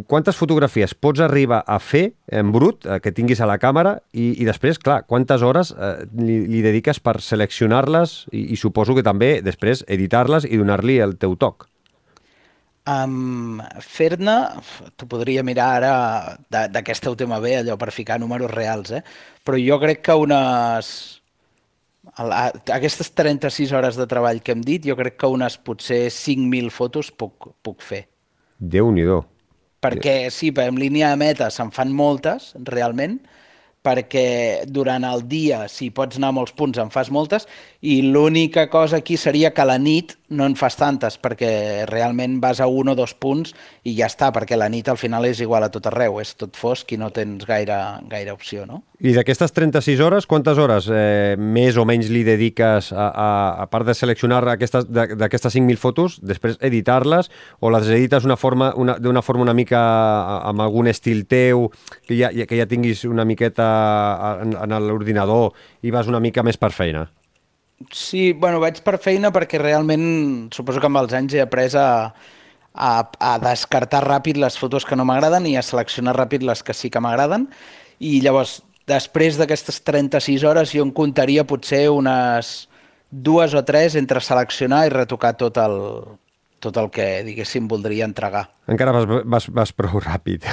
quantes 0.09 0.36
fotografies 0.36 0.95
pots 0.98 1.21
arribar 1.21 1.62
a 1.67 1.77
fer 1.79 2.15
en 2.33 2.51
brut, 2.51 2.86
uh, 2.88 2.98
que 3.03 3.13
tinguis 3.13 3.41
a 3.41 3.48
la 3.50 3.59
càmera, 3.62 4.00
i, 4.12 4.31
i 4.41 4.48
després, 4.48 4.79
clar, 4.81 5.03
quantes 5.05 5.45
hores 5.45 5.69
uh, 5.75 6.00
li, 6.17 6.41
li 6.50 6.63
dediques 6.65 7.00
per 7.00 7.19
seleccionar-les 7.21 8.24
i, 8.33 8.48
i 8.55 8.57
suposo 8.57 8.98
que 8.98 9.05
també 9.05 9.38
després 9.45 9.86
editar-les 9.88 10.50
i 10.50 10.57
donar-li 10.57 10.98
el 11.05 11.17
teu 11.21 11.38
toc? 11.38 11.67
Um, 12.89 13.62
Fer-ne, 13.86 14.36
t'ho 14.98 15.05
podria 15.05 15.43
mirar 15.45 15.69
ara 15.77 15.93
d'aquesta 16.50 17.13
UTMB, 17.13 17.45
allò 17.59 17.77
per 17.77 17.91
ficar 17.93 18.17
números 18.17 18.50
reals, 18.50 18.95
eh? 18.98 19.03
però 19.45 19.59
jo 19.62 19.77
crec 19.83 20.01
que 20.07 20.17
unes 20.17 21.19
aquestes 22.74 23.12
36 23.13 23.71
hores 23.77 24.00
de 24.00 24.07
treball 24.09 24.41
que 24.41 24.55
hem 24.55 24.63
dit, 24.65 24.88
jo 24.89 24.98
crec 24.98 25.19
que 25.21 25.29
unes 25.29 25.59
potser 25.62 26.07
5.000 26.09 26.74
fotos 26.74 27.12
puc, 27.13 27.51
puc 27.62 27.86
fer. 27.86 28.07
Déu-n'hi-do. 28.59 29.23
Perquè 29.79 30.27
sí, 30.35 30.51
en 30.51 30.79
línia 30.79 31.13
de 31.13 31.19
meta 31.21 31.47
se'n 31.49 31.71
fan 31.71 31.93
moltes, 31.95 32.51
realment, 32.67 33.19
perquè 33.85 34.67
durant 34.67 35.05
el 35.07 35.23
dia, 35.31 35.63
si 35.71 35.87
pots 35.89 36.19
anar 36.19 36.33
a 36.33 36.35
molts 36.35 36.51
punts, 36.51 36.79
en 36.81 36.91
fas 36.91 37.09
moltes, 37.09 37.47
i 37.79 38.01
l'única 38.03 38.67
cosa 38.69 38.99
aquí 38.99 39.15
seria 39.17 39.53
que 39.55 39.63
a 39.63 39.69
la 39.71 39.79
nit 39.79 40.18
no 40.29 40.45
en 40.45 40.55
fas 40.55 40.77
tantes, 40.77 41.17
perquè 41.21 41.86
realment 41.89 42.38
vas 42.41 42.62
a 42.62 42.67
un 42.67 42.91
o 42.91 42.95
dos 42.95 43.15
punts 43.17 43.53
i 43.83 43.95
ja 43.98 44.07
està, 44.09 44.29
perquè 44.36 44.57
la 44.57 44.69
nit 44.69 44.89
al 44.89 45.00
final 45.01 45.25
és 45.25 45.41
igual 45.41 45.65
a 45.65 45.71
tot 45.74 45.89
arreu, 45.89 46.19
és 46.21 46.36
tot 46.38 46.57
fosc 46.57 46.93
i 46.93 47.00
no 47.01 47.09
tens 47.13 47.45
gaire, 47.50 47.77
gaire 48.09 48.33
opció, 48.36 48.65
no? 48.69 48.83
I 49.00 49.13
d'aquestes 49.15 49.53
36 49.55 50.01
hores, 50.03 50.27
quantes 50.27 50.59
hores 50.59 50.89
eh, 50.91 51.36
més 51.39 51.77
o 51.79 51.86
menys 51.88 52.09
li 52.12 52.25
dediques 52.27 52.91
a, 52.91 53.09
a, 53.09 53.29
a 53.63 53.67
part 53.71 53.88
de 53.88 53.95
seleccionar 53.95 54.41
d'aquestes 54.43 55.55
5.000 55.55 55.79
fotos, 55.79 56.19
després 56.21 56.59
editar-les, 56.62 57.31
o 57.59 57.71
les 57.74 57.88
edites 57.95 58.25
d'una 58.27 58.38
forma, 58.38 58.74
una, 58.75 58.98
una 59.00 59.24
forma 59.25 59.48
una 59.48 59.55
mica 59.57 59.79
amb 60.50 60.65
algun 60.65 60.91
estil 60.91 61.25
teu, 61.31 61.69
que 62.05 62.19
ja, 62.19 62.33
que 62.33 62.59
ja 62.59 62.67
tinguis 62.69 63.05
una 63.07 63.25
miqueta 63.25 63.69
en, 64.43 64.57
en 64.59 64.81
l'ordinador 64.86 65.55
i 65.81 65.95
vas 65.95 66.12
una 66.12 66.19
mica 66.19 66.43
més 66.43 66.59
per 66.59 66.74
feina? 66.75 67.07
Sí, 67.91 68.33
bueno, 68.33 68.59
vaig 68.59 68.81
per 68.83 68.98
feina 69.00 69.31
perquè 69.31 69.59
realment 69.62 70.50
suposo 70.51 70.81
que 70.83 70.89
amb 70.89 71.00
els 71.00 71.15
anys 71.15 71.38
he 71.38 71.43
après 71.43 71.71
a, 71.79 72.12
a, 72.75 72.91
a 73.07 73.33
descartar 73.39 74.03
ràpid 74.05 74.39
les 74.41 74.57
fotos 74.59 74.86
que 74.86 74.98
no 75.00 75.07
m'agraden 75.07 75.48
i 75.48 75.55
a 75.55 75.63
seleccionar 75.63 76.17
ràpid 76.17 76.43
les 76.48 76.63
que 76.63 76.75
sí 76.75 76.91
que 76.91 77.01
m'agraden. 77.03 77.48
I 78.03 78.19
llavors, 78.24 78.59
després 78.89 79.39
d'aquestes 79.39 79.79
36 79.88 80.43
hores, 80.43 80.74
jo 80.75 80.83
en 80.83 80.91
comptaria 80.95 81.48
potser 81.48 81.88
unes 81.93 82.67
dues 83.09 83.55
o 83.55 83.63
tres 83.65 83.95
entre 83.95 84.21
seleccionar 84.21 84.86
i 84.86 84.93
retocar 84.93 85.33
tot 85.39 85.57
el, 85.63 85.79
tot 86.59 86.77
el 86.77 86.91
que, 86.93 87.07
diguéssim, 87.25 87.67
voldria 87.71 88.05
entregar. 88.05 88.45
Encara 88.69 88.93
vas, 88.93 89.07
vas, 89.24 89.50
vas 89.55 89.74
prou 89.74 90.03
ràpid. 90.03 90.45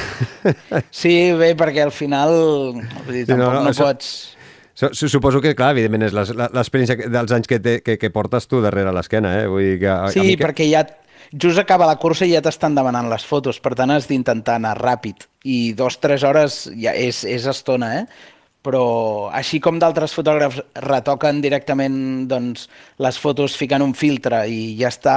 Sí, 0.95 1.35
bé, 1.37 1.52
perquè 1.59 1.83
al 1.85 1.92
final 1.95 2.33
vull 2.78 3.12
dir, 3.12 3.26
tampoc 3.26 3.42
no, 3.42 3.52
no, 3.59 3.66
no 3.66 3.75
això... 3.75 3.90
pots 3.90 4.36
Suposo 4.76 5.40
que, 5.40 5.54
clar, 5.56 5.71
evidentment, 5.73 6.04
és 6.04 6.12
l'experiència 6.37 7.09
dels 7.09 7.33
anys 7.33 7.49
que, 7.49 7.59
te, 7.64 7.78
que, 7.80 7.97
que 7.97 8.12
portes 8.12 8.45
tu 8.50 8.61
darrere 8.61 8.92
l'esquena, 8.92 9.33
eh? 9.40 9.47
Vull 9.49 9.64
dir 9.64 9.78
que, 9.87 9.97
sí, 10.12 10.21
que... 10.21 10.38
perquè 10.42 10.68
ja 10.68 10.85
just 11.33 11.59
acaba 11.59 11.88
la 11.88 11.97
cursa 11.97 12.28
i 12.28 12.35
ja 12.35 12.42
t'estan 12.45 12.76
demanant 12.76 13.09
les 13.11 13.25
fotos, 13.25 13.59
per 13.62 13.73
tant 13.78 13.95
has 13.95 14.09
d'intentar 14.11 14.59
anar 14.61 14.76
ràpid 14.78 15.26
i 15.49 15.73
dos, 15.78 15.97
tres 16.02 16.26
hores 16.28 16.66
ja 16.76 16.92
és, 16.92 17.25
és 17.25 17.49
estona, 17.50 17.92
eh? 18.02 18.35
però 18.66 19.30
així 19.35 19.61
com 19.62 19.78
d'altres 19.78 20.14
fotògrafs 20.16 20.59
retoquen 20.83 21.38
directament 21.40 22.26
doncs, 22.30 22.66
les 22.99 23.18
fotos 23.23 23.54
ficant 23.59 23.85
un 23.85 23.95
filtre 23.95 24.42
i 24.50 24.75
ja 24.80 24.90
està, 24.90 25.16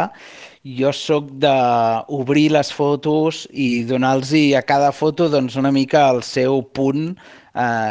jo 0.79 0.91
sóc 0.93 1.31
d'obrir 1.41 2.49
les 2.53 2.71
fotos 2.75 3.47
i 3.49 3.83
donar-los 3.89 4.35
a 4.55 4.61
cada 4.67 4.91
foto 4.93 5.29
doncs, 5.33 5.57
una 5.57 5.73
mica 5.73 6.05
el 6.13 6.21
seu 6.27 6.61
punt 6.61 7.15
eh, 7.15 7.38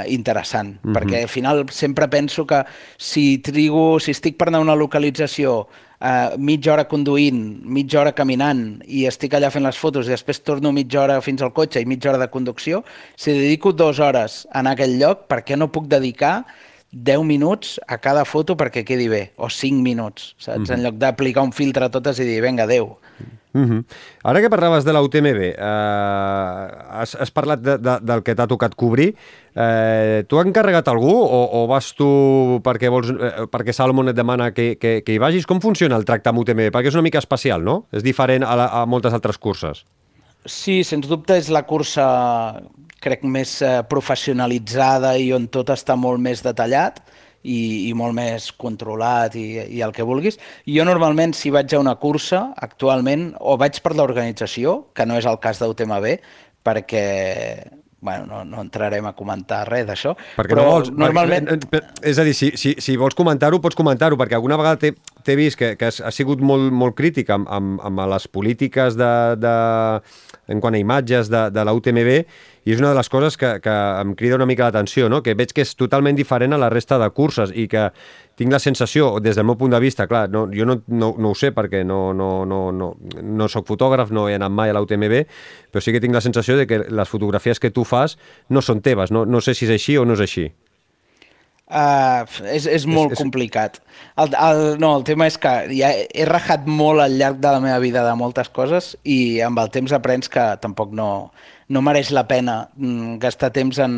interessant, 0.07 0.69
mm 0.69 0.79
-hmm. 0.79 0.95
perquè 0.95 1.23
al 1.23 1.29
final 1.29 1.67
sempre 1.71 2.09
penso 2.09 2.47
que 2.47 2.65
si 2.97 3.39
trigo, 3.39 3.99
si 4.01 4.11
estic 4.11 4.37
per 4.37 4.49
anar 4.49 4.59
a 4.59 4.63
una 4.63 4.75
localització 4.75 5.67
eh, 6.01 6.37
mitja 6.39 6.73
hora 6.73 6.87
conduint, 6.89 7.61
mitja 7.65 8.01
hora 8.01 8.13
caminant 8.13 8.83
i 8.87 9.07
estic 9.07 9.35
allà 9.35 9.51
fent 9.51 9.67
les 9.67 9.79
fotos 9.79 10.07
i 10.07 10.15
després 10.15 10.41
torno 10.47 10.73
mitja 10.73 11.03
hora 11.03 11.21
fins 11.21 11.43
al 11.43 11.53
cotxe 11.53 11.81
i 11.81 11.89
mitja 11.89 12.11
hora 12.11 12.19
de 12.19 12.31
conducció, 12.31 12.85
si 13.17 13.33
dedico 13.33 13.73
dues 13.73 13.99
hores 13.99 14.47
a 14.51 14.61
anar 14.61 14.71
a 14.71 14.79
aquell 14.79 14.99
lloc, 14.99 15.27
per 15.29 15.43
què 15.45 15.57
no 15.57 15.73
puc 15.73 15.89
dedicar 15.91 16.45
10 16.91 17.25
minuts 17.25 17.77
a 17.87 17.99
cada 18.01 18.25
foto 18.25 18.57
perquè 18.57 18.85
quedi 18.85 19.09
bé, 19.09 19.33
o 19.37 19.51
5 19.51 19.83
minuts, 19.83 20.35
saps? 20.39 20.59
Mm 20.59 20.65
-hmm. 20.65 20.75
En 20.75 20.83
lloc 20.85 20.95
d'aplicar 20.95 21.43
un 21.43 21.53
filtre 21.53 21.85
a 21.85 21.91
totes 21.91 22.19
i 22.19 22.25
dir, 22.25 22.41
vinga, 22.43 22.63
adeu. 22.63 22.87
Mm 22.87 23.25
-hmm. 23.25 23.48
Ara 24.29 24.43
que 24.43 24.51
parlaves 24.53 24.87
de 24.87 24.93
la 24.95 25.03
UTMB, 25.05 25.43
eh, 25.51 25.57
has, 27.01 27.15
has 27.19 27.33
parlat 27.35 27.63
de, 27.65 27.77
de, 27.83 27.99
del 28.05 28.25
que 28.27 28.35
t'ha 28.39 28.49
tocat 28.51 28.75
cobrir. 28.79 29.13
Eh, 29.59 30.25
tu 30.29 30.39
has 30.39 30.47
encarregat 30.47 30.89
algú 30.93 31.13
o, 31.13 31.41
o 31.61 31.67
vas 31.71 31.91
tu 31.99 32.09
perquè, 32.65 32.91
vols, 32.93 33.11
eh, 33.15 33.47
perquè 33.51 33.75
Salomon 33.75 34.13
et 34.13 34.19
demana 34.19 34.51
que, 34.55 34.75
que, 34.81 34.99
que 35.05 35.15
hi 35.17 35.21
vagis? 35.23 35.49
Com 35.49 35.63
funciona 35.65 35.99
el 35.99 36.07
tracte 36.09 36.31
amb 36.31 36.43
UTMB? 36.45 36.69
Perquè 36.75 36.93
és 36.93 36.99
una 36.99 37.07
mica 37.07 37.23
especial, 37.23 37.65
no? 37.65 37.83
És 37.93 38.07
diferent 38.07 38.47
a, 38.47 38.55
la, 38.59 38.69
a 38.81 38.85
moltes 38.87 39.17
altres 39.17 39.41
curses. 39.41 39.85
Sí, 40.49 40.81
sens 40.87 41.09
dubte 41.11 41.37
és 41.37 41.51
la 41.53 41.65
cursa, 41.69 42.07
crec, 43.03 43.25
més 43.27 43.59
eh, 43.63 43.81
professionalitzada 43.91 45.17
i 45.19 45.33
on 45.35 45.49
tot 45.53 45.75
està 45.75 45.99
molt 45.99 46.23
més 46.23 46.45
detallat 46.47 47.03
i, 47.49 47.61
i 47.89 47.95
molt 47.97 48.17
més 48.19 48.51
controlat 48.61 49.37
i, 49.39 49.47
i 49.79 49.83
el 49.85 49.95
que 49.97 50.07
vulguis. 50.07 50.39
Jo 50.69 50.85
normalment, 50.89 51.35
si 51.37 51.53
vaig 51.55 51.73
a 51.75 51.83
una 51.83 51.97
cursa, 52.01 52.49
actualment, 52.69 53.31
o 53.41 53.57
vaig 53.61 53.81
per 53.85 53.95
l'organització, 53.97 54.79
que 54.95 55.09
no 55.09 55.19
és 55.19 55.29
el 55.29 55.41
cas 55.43 55.63
d'UTMB, 55.63 56.15
perquè 56.69 57.05
bueno, 58.01 58.27
no, 58.27 58.45
no 58.45 58.61
entrarem 58.63 59.07
a 59.09 59.13
comentar 59.19 59.65
res 59.69 59.87
d'això, 59.89 60.15
però 60.37 60.61
no 60.61 60.67
vols, 60.69 60.91
normalment... 60.95 61.49
Perquè, 61.67 61.81
és 62.07 62.21
a 62.21 62.27
dir, 62.27 62.35
si, 62.37 62.53
si, 62.61 62.77
si 62.79 62.95
vols 63.01 63.17
comentar-ho, 63.19 63.59
pots 63.63 63.79
comentar-ho, 63.79 64.19
perquè 64.21 64.39
alguna 64.39 64.59
vegada 64.61 64.93
t'he 65.27 65.37
vist 65.39 65.59
que, 65.59 65.73
que 65.81 65.89
has, 65.91 65.99
has 66.01 66.15
sigut 66.15 66.43
molt, 66.45 66.71
molt 66.71 66.95
crític 66.99 67.33
amb, 67.35 67.49
amb, 67.51 67.83
amb 67.85 68.05
les 68.13 68.29
polítiques 68.31 68.99
de, 68.99 69.11
de, 69.43 69.57
en 70.55 70.63
quant 70.63 70.79
a 70.79 70.83
imatges 70.83 71.33
de, 71.33 71.49
de 71.55 71.67
la 71.67 71.75
UTMB 71.75 72.15
i 72.69 72.75
és 72.75 72.81
una 72.83 72.93
de 72.93 72.99
les 73.01 73.11
coses 73.11 73.37
que, 73.41 73.57
que 73.65 73.75
em 74.03 74.15
crida 74.15 74.39
una 74.39 74.47
mica 74.47 74.69
l'atenció, 74.69 75.09
no? 75.11 75.23
que 75.25 75.35
veig 75.35 75.55
que 75.57 75.67
és 75.67 75.75
totalment 75.79 76.17
diferent 76.19 76.55
a 76.55 76.61
la 76.61 76.71
resta 76.73 77.01
de 77.01 77.11
curses 77.17 77.51
i 77.55 77.67
que 77.71 77.89
tinc 78.39 78.55
la 78.55 78.61
sensació, 78.63 79.17
des 79.23 79.35
del 79.35 79.47
meu 79.49 79.57
punt 79.59 79.75
de 79.75 79.81
vista, 79.83 80.07
clar, 80.07 80.29
no, 80.31 80.45
jo 80.55 80.67
no, 80.69 80.79
no, 80.87 81.11
no 81.19 81.33
ho 81.33 81.39
sé 81.39 81.51
perquè 81.57 81.83
no, 81.87 82.13
no, 82.15 82.31
no, 82.47 82.61
no, 82.71 82.93
no 83.19 83.49
sóc 83.51 83.67
fotògraf, 83.67 84.13
no 84.15 84.29
he 84.29 84.37
anat 84.39 84.55
mai 84.55 84.71
a 84.71 84.77
la 84.77 84.85
UTMB, 84.85 85.25
però 85.73 85.83
sí 85.83 85.95
que 85.95 86.03
tinc 86.05 86.15
la 86.15 86.23
sensació 86.23 86.57
de 86.59 86.69
que 86.71 86.85
les 86.87 87.11
fotografies 87.11 87.59
que 87.59 87.73
tu 87.75 87.83
fas 87.89 88.15
no 88.49 88.63
són 88.63 88.83
teves, 88.85 89.11
no, 89.15 89.27
no 89.27 89.43
sé 89.43 89.57
si 89.59 89.67
és 89.67 89.75
així 89.75 89.99
o 89.99 90.07
no 90.07 90.15
és 90.15 90.25
així. 90.29 90.49
Uh, 91.69 92.25
és, 92.49 92.65
és 92.65 92.87
molt 92.89 93.11
és, 93.11 93.19
és... 93.19 93.21
complicat. 93.21 93.83
El, 94.17 94.31
el, 94.33 94.63
no, 94.81 94.95
el 94.97 95.05
tema 95.05 95.27
és 95.29 95.37
que 95.37 95.51
ja 95.75 95.91
he 95.93 96.25
rajat 96.25 96.65
molt 96.65 97.03
al 97.05 97.19
llarg 97.21 97.43
de 97.43 97.51
la 97.53 97.61
meva 97.61 97.83
vida 97.83 98.07
de 98.07 98.15
moltes 98.17 98.49
coses 98.49 98.95
i 99.05 99.43
amb 99.45 99.61
el 99.61 99.69
temps 99.75 99.93
aprens 99.93 100.33
que 100.33 100.47
tampoc 100.63 100.95
no, 100.97 101.11
no 101.69 101.83
mereix 101.85 102.11
la 102.17 102.25
pena 102.29 102.71
mm, 102.77 103.19
gastar 103.21 103.51
temps 103.53 103.79
en, 103.85 103.95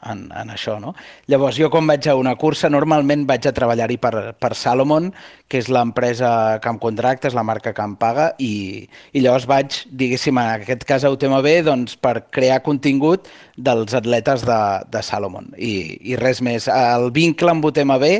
en, 0.00 0.22
en 0.32 0.52
això. 0.52 0.78
No? 0.80 0.94
Llavors, 1.30 1.58
jo 1.60 1.68
quan 1.72 1.86
vaig 1.88 2.08
a 2.08 2.16
una 2.16 2.34
cursa, 2.40 2.70
normalment 2.72 3.26
vaig 3.28 3.48
a 3.48 3.52
treballar-hi 3.56 3.98
per, 4.00 4.14
per 4.40 4.52
Salomon, 4.56 5.10
que 5.48 5.60
és 5.60 5.68
l'empresa 5.72 6.30
que 6.62 6.72
em 6.72 6.80
contracta, 6.82 7.28
és 7.28 7.36
la 7.36 7.44
marca 7.46 7.74
que 7.76 7.84
em 7.84 7.96
paga, 8.00 8.30
i, 8.40 8.86
i 9.12 9.24
llavors 9.24 9.48
vaig, 9.50 9.82
diguéssim, 9.92 10.40
en 10.40 10.64
aquest 10.64 10.86
cas 10.88 11.04
a 11.04 11.12
UTMB, 11.12 11.50
doncs, 11.68 11.98
per 12.00 12.18
crear 12.32 12.62
contingut 12.64 13.28
dels 13.56 13.96
atletes 13.96 14.46
de, 14.48 14.60
de 14.92 15.04
Salomon. 15.04 15.52
I, 15.58 16.00
I 16.12 16.20
res 16.20 16.42
més. 16.44 16.70
El 16.72 17.10
vincle 17.14 17.52
amb 17.52 17.64
UTMB 17.68 18.10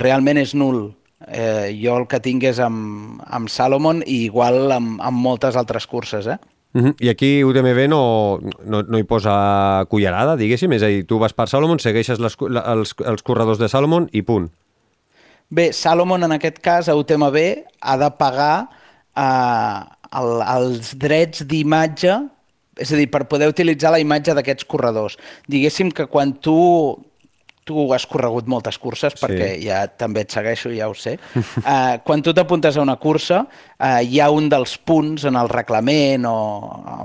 realment 0.00 0.40
és 0.40 0.56
nul. 0.56 0.86
Eh, 1.24 1.72
jo 1.80 1.94
el 1.96 2.08
que 2.08 2.20
tinc 2.20 2.42
és 2.44 2.58
amb, 2.60 3.20
amb 3.32 3.48
Salomon 3.48 4.02
i 4.04 4.24
igual 4.26 4.74
amb, 4.74 4.98
amb 5.00 5.24
moltes 5.24 5.56
altres 5.56 5.86
curses, 5.88 6.28
eh? 6.28 6.36
Uh 6.74 6.82
-huh. 6.82 6.94
I 6.98 7.08
aquí 7.08 7.44
UTMB 7.44 7.88
no, 7.88 8.40
no, 8.64 8.82
no 8.82 8.98
hi 8.98 9.04
posa 9.04 9.86
cullerada, 9.88 10.36
diguéssim, 10.36 10.72
és 10.72 10.82
a 10.82 10.86
dir, 10.86 11.06
tu 11.06 11.18
vas 11.18 11.32
per 11.32 11.48
Salomon, 11.48 11.78
segueixes 11.78 12.18
les, 12.18 12.36
els, 12.66 12.94
els 13.06 13.22
corredors 13.22 13.58
de 13.58 13.68
Salomon 13.68 14.08
i 14.12 14.22
punt. 14.22 14.50
Bé, 15.50 15.72
Salomon 15.72 16.22
en 16.22 16.32
aquest 16.32 16.58
cas, 16.58 16.88
a 16.88 16.96
UTMB, 16.96 17.36
ha 17.80 17.96
de 17.96 18.10
pagar 18.18 18.68
eh, 19.14 19.80
el, 20.18 20.42
els 20.42 20.94
drets 20.98 21.46
d'imatge, 21.46 22.28
és 22.80 22.92
a 22.92 22.96
dir, 22.96 23.08
per 23.10 23.28
poder 23.30 23.48
utilitzar 23.48 23.92
la 23.94 24.00
imatge 24.02 24.34
d'aquests 24.34 24.66
corredors. 24.66 25.16
Diguéssim 25.46 25.92
que 25.94 26.06
quan 26.06 26.34
tu 26.34 26.58
tu 27.64 27.86
has 27.96 28.04
corregut 28.08 28.48
moltes 28.50 28.78
curses 28.80 29.16
perquè 29.18 29.54
sí. 29.56 29.66
ja 29.68 29.84
també 29.88 30.24
et 30.24 30.34
segueixo, 30.34 30.72
ja 30.74 30.88
ho 30.90 30.96
sé. 30.96 31.16
Uh, 31.34 31.96
quan 32.06 32.22
tu 32.24 32.34
t'apuntes 32.36 32.76
a 32.76 32.84
una 32.84 32.96
cursa, 33.00 33.44
uh, 33.44 34.00
hi 34.04 34.20
ha 34.20 34.30
un 34.32 34.50
dels 34.52 34.76
punts 34.78 35.24
en 35.28 35.38
el 35.40 35.48
reglament 35.52 36.28
o 36.28 36.36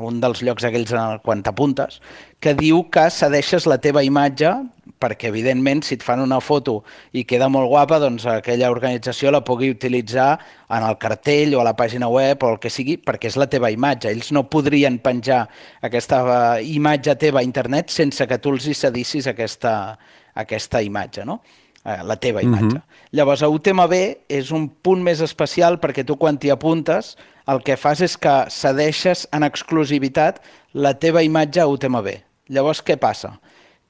un 0.09 0.19
dels 0.23 0.43
llocs 0.43 0.67
aquells 0.67 0.91
en 0.95 1.01
el, 1.05 1.23
quan 1.25 1.43
t'apuntes 1.45 2.01
que 2.39 2.53
diu 2.55 2.85
que 2.91 3.09
cedeixes 3.11 3.67
la 3.67 3.79
teva 3.83 4.03
imatge 4.05 4.51
perquè, 4.99 5.29
evidentment, 5.31 5.81
si 5.85 5.95
et 5.95 6.03
fan 6.03 6.21
una 6.21 6.39
foto 6.43 6.81
i 7.15 7.23
queda 7.27 7.47
molt 7.51 7.69
guapa, 7.71 7.99
doncs 8.03 8.25
aquella 8.29 8.71
organització 8.73 9.31
la 9.31 9.43
pugui 9.47 9.71
utilitzar 9.71 10.33
en 10.69 10.83
el 10.83 10.97
cartell 11.01 11.55
o 11.55 11.61
a 11.63 11.67
la 11.69 11.75
pàgina 11.79 12.09
web 12.11 12.43
o 12.43 12.51
el 12.53 12.59
que 12.59 12.71
sigui, 12.73 12.97
perquè 13.01 13.31
és 13.31 13.39
la 13.39 13.47
teva 13.51 13.71
imatge. 13.71 14.11
Ells 14.11 14.33
no 14.35 14.47
podrien 14.51 14.99
penjar 15.03 15.45
aquesta 15.85 16.59
imatge 16.61 17.15
teva 17.21 17.39
a 17.39 17.47
internet 17.47 17.89
sense 17.95 18.27
que 18.27 18.37
tu 18.37 18.53
els 18.55 18.67
hi 18.67 18.75
cedissis 18.77 19.29
aquesta, 19.31 19.73
aquesta 20.35 20.83
imatge, 20.83 21.25
no? 21.25 21.39
Eh, 21.85 22.01
la 22.03 22.19
teva 22.19 22.43
imatge. 22.43 22.65
Uh 22.65 22.69
mhm. 22.69 22.77
-huh. 22.77 23.07
Llavors, 23.11 23.41
a 23.41 23.49
UTMB 23.49 23.93
és 24.27 24.51
un 24.51 24.69
punt 24.69 25.01
més 25.01 25.21
especial 25.21 25.79
perquè 25.79 26.05
tu 26.05 26.17
quan 26.17 26.37
t'hi 26.37 26.51
apuntes 26.51 27.17
el 27.47 27.63
que 27.63 27.77
fas 27.77 28.01
és 28.01 28.17
que 28.17 28.45
cedeixes 28.49 29.27
en 29.31 29.43
exclusivitat 29.43 30.41
la 30.73 30.93
teva 30.99 31.23
imatge 31.23 31.61
a 31.61 31.67
UTMB. 31.67 32.07
Llavors, 32.49 32.83
què 32.85 32.97
passa? 32.97 33.39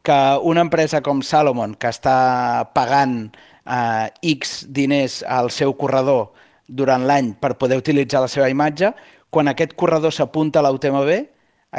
Que 0.03 0.19
una 0.47 0.61
empresa 0.63 1.01
com 1.05 1.21
Salomon, 1.21 1.75
que 1.75 1.91
està 1.91 2.69
pagant 2.73 3.17
eh, 3.65 4.07
X 4.35 4.63
diners 4.69 5.21
al 5.27 5.51
seu 5.51 5.75
corredor 5.77 6.29
durant 6.67 7.05
l'any 7.09 7.33
per 7.41 7.57
poder 7.59 7.79
utilitzar 7.81 8.21
la 8.23 8.31
seva 8.31 8.49
imatge, 8.49 8.93
quan 9.29 9.49
aquest 9.49 9.75
corredor 9.77 10.13
s'apunta 10.13 10.61
a 10.61 10.65
la 10.65 10.71
UTMB, 10.73 11.11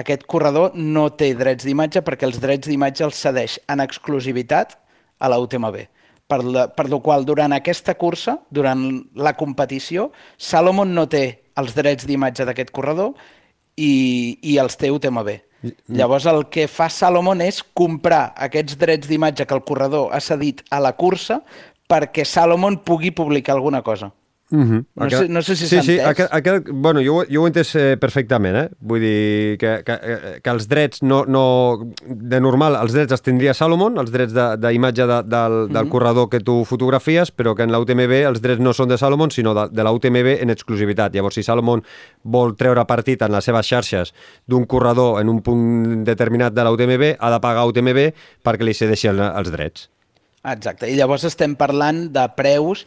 aquest 0.01 0.23
corredor 0.31 0.77
no 0.79 1.09
té 1.19 1.33
drets 1.35 1.67
d'imatge 1.67 2.05
perquè 2.07 2.29
els 2.29 2.39
drets 2.43 2.69
d'imatge 2.71 3.03
els 3.07 3.19
cedeix 3.19 3.59
en 3.71 3.83
exclusivitat 3.83 4.77
a 5.19 5.31
la 5.31 5.41
UTMB. 5.43 5.81
Per, 6.31 6.39
la, 6.47 6.69
per 6.71 6.87
la 6.87 7.01
qual 7.03 7.25
durant 7.27 7.51
aquesta 7.57 7.97
cursa, 7.99 8.37
durant 8.55 8.85
la 9.19 9.35
competició, 9.35 10.13
Salomon 10.39 10.95
no 10.95 11.09
té 11.11 11.25
els 11.59 11.75
drets 11.75 12.07
d'imatge 12.07 12.47
d'aquest 12.47 12.71
corredor 12.71 13.17
i, 13.75 14.39
i 14.43 14.59
els 14.63 14.79
té 14.79 14.93
UTMB. 14.95 15.33
Llavors 15.93 16.25
el 16.31 16.47
que 16.53 16.65
fa 16.71 16.89
Salomon 16.89 17.43
és 17.45 17.61
comprar 17.77 18.31
aquests 18.49 18.79
drets 18.81 19.09
d'imatge 19.11 19.45
que 19.45 19.57
el 19.57 19.65
corredor 19.69 20.09
ha 20.15 20.21
cedit 20.25 20.63
a 20.73 20.81
la 20.81 20.95
cursa 20.97 21.43
perquè 21.91 22.25
Salomon 22.25 22.79
pugui 22.87 23.11
publicar 23.11 23.57
alguna 23.59 23.83
cosa. 23.83 24.13
Uh 24.53 24.59
-huh. 24.59 24.85
No, 24.97 25.11
sé, 25.11 25.29
no 25.29 25.43
sé 25.43 25.55
si 25.55 25.67
sí, 25.67 25.77
s'ha 25.77 25.83
sí, 25.83 25.93
entès. 25.93 26.07
aquest, 26.07 26.35
aquest, 26.35 26.69
bueno, 26.73 27.01
jo, 27.01 27.25
jo 27.31 27.43
ho 27.43 27.47
he 27.47 27.51
entès 27.51 27.75
eh, 27.77 27.97
perfectament, 27.97 28.57
eh? 28.57 28.69
Vull 28.81 29.01
dir 29.01 29.59
que, 29.59 29.85
que, 29.85 29.93
eh, 29.93 30.41
que 30.43 30.51
els 30.51 30.67
drets 30.67 31.03
no, 31.03 31.25
no... 31.25 31.95
De 32.05 32.41
normal, 32.41 32.75
els 32.75 32.93
drets 32.93 33.13
els 33.13 33.23
tindria 33.23 33.55
Salomon, 33.55 33.97
els 33.99 34.11
drets 34.11 34.33
d'imatge 34.35 35.07
de, 35.07 35.23
de, 35.23 35.29
del, 35.29 35.69
del 35.69 35.77
uh 35.77 35.87
-huh. 35.87 35.89
corredor 35.89 36.29
que 36.29 36.41
tu 36.41 36.65
fotografies, 36.65 37.31
però 37.31 37.55
que 37.55 37.63
en 37.63 37.71
la 37.71 37.79
UTMB 37.79 38.13
els 38.27 38.41
drets 38.41 38.61
no 38.61 38.73
són 38.73 38.89
de 38.89 38.99
Salomon, 38.99 39.31
sinó 39.31 39.55
de, 39.55 39.69
de 39.71 39.85
la 39.85 39.93
UTMB 39.93 40.43
en 40.43 40.51
exclusivitat. 40.51 41.15
Llavors, 41.15 41.35
si 41.35 41.43
Salomon 41.43 41.83
vol 42.23 42.57
treure 42.57 42.85
partit 42.87 43.23
en 43.23 43.33
les 43.33 43.45
seves 43.45 43.67
xarxes 43.67 44.15
d'un 44.47 44.67
corredor 44.67 45.21
en 45.21 45.29
un 45.29 45.43
punt 45.43 46.05
determinat 46.05 46.53
de 46.53 46.65
la 46.65 46.73
UTMB, 46.73 47.17
ha 47.19 47.31
de 47.31 47.41
pagar 47.41 47.67
UTMB 47.67 48.13
perquè 48.43 48.65
li 48.65 48.75
cedeixi 48.75 49.09
el, 49.09 49.21
els 49.21 49.51
drets. 49.51 49.91
Exacte, 50.43 50.89
i 50.89 50.97
llavors 50.97 51.25
estem 51.25 51.55
parlant 51.55 52.07
de 52.13 52.23
preus 52.37 52.87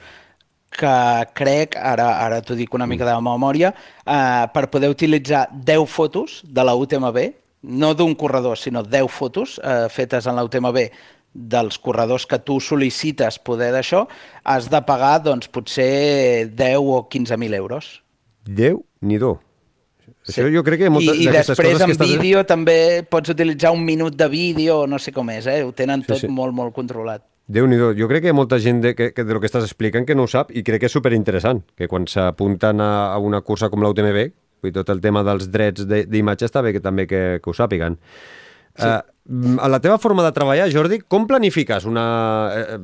que 0.76 0.94
crec, 1.38 1.78
ara, 1.80 2.10
ara 2.26 2.42
t'ho 2.42 2.58
dic 2.60 2.74
una 2.74 2.88
mica 2.90 3.06
de 3.08 3.16
memòria, 3.22 3.74
eh, 4.04 4.46
per 4.54 4.68
poder 4.74 4.90
utilitzar 4.94 5.48
10 5.54 5.88
fotos 5.90 6.42
de 6.44 6.64
la 6.64 6.76
UTMB, 6.76 7.20
no 7.64 7.94
d'un 7.96 8.16
corredor, 8.16 8.58
sinó 8.58 8.84
10 8.84 9.12
fotos 9.12 9.60
eh, 9.64 9.88
fetes 9.90 10.28
en 10.28 10.36
la 10.36 10.44
UTMB 10.44 10.90
dels 11.34 11.80
corredors 11.82 12.28
que 12.30 12.38
tu 12.46 12.60
sol·licites 12.62 13.40
poder 13.42 13.72
d'això, 13.74 14.04
has 14.44 14.70
de 14.70 14.82
pagar, 14.86 15.16
doncs, 15.26 15.50
potser 15.50 16.50
10 16.54 16.78
o 16.78 17.02
15.000 17.10 17.58
euros. 17.58 18.04
10 18.46 18.78
ni 19.02 19.18
do. 19.18 19.40
Això 20.24 20.46
jo 20.52 20.64
crec 20.64 20.86
que 20.86 20.92
moltes 20.92 21.18
I, 21.20 21.26
i 21.28 21.32
després 21.32 21.60
coses 21.60 21.82
en 21.84 21.90
que 21.90 21.96
estàs... 21.98 22.12
vídeo 22.12 22.44
també 22.48 22.78
pots 23.10 23.34
utilitzar 23.34 23.74
un 23.76 23.84
minut 23.84 24.16
de 24.16 24.28
vídeo, 24.32 24.84
no 24.88 25.00
sé 25.00 25.12
com 25.16 25.30
és, 25.34 25.48
eh? 25.52 25.64
ho 25.64 25.74
tenen 25.76 26.04
Sí, 26.04 26.14
tot 26.14 26.22
sí. 26.24 26.30
molt, 26.32 26.56
molt 26.56 26.76
controlat. 26.76 27.24
Déu 27.48 27.68
nhi 27.68 27.78
Jo 27.98 28.08
crec 28.08 28.24
que 28.24 28.30
hi 28.32 28.34
ha 28.34 28.38
molta 28.38 28.60
gent 28.60 28.82
de, 28.82 28.94
que, 28.96 29.12
que 29.14 29.24
de 29.24 29.34
lo 29.34 29.40
que 29.42 29.50
estàs 29.50 29.66
explicant 29.68 30.06
que 30.08 30.16
no 30.16 30.24
ho 30.24 30.32
sap 30.32 30.52
i 30.56 30.64
crec 30.64 30.84
que 30.84 30.90
és 30.92 30.96
superinteressant, 30.96 31.64
que 31.78 31.88
quan 31.92 32.08
s'apunten 32.08 32.80
a, 32.82 32.92
a 33.14 33.18
una 33.20 33.42
cursa 33.42 33.70
com 33.70 33.84
l'UTMB, 33.84 34.22
dir, 34.64 34.72
tot 34.72 34.90
el 34.90 35.02
tema 35.04 35.24
dels 35.28 35.50
drets 35.52 35.84
de- 35.88 36.06
d'imatge 36.08 36.48
està 36.48 36.64
bé 36.64 36.72
que 36.74 36.80
també 36.84 37.08
que, 37.08 37.40
que 37.44 37.50
ho 37.52 37.54
sàpiguen. 37.54 38.00
Sí. 38.74 38.88
Uh, 38.88 39.02
a 39.62 39.68
la 39.70 39.78
teva 39.80 40.00
forma 40.02 40.24
de 40.26 40.32
treballar, 40.36 40.66
Jordi, 40.74 40.98
com 41.08 41.28
planifiques 41.30 41.86
una... 41.88 42.04
Eh, 42.58 42.78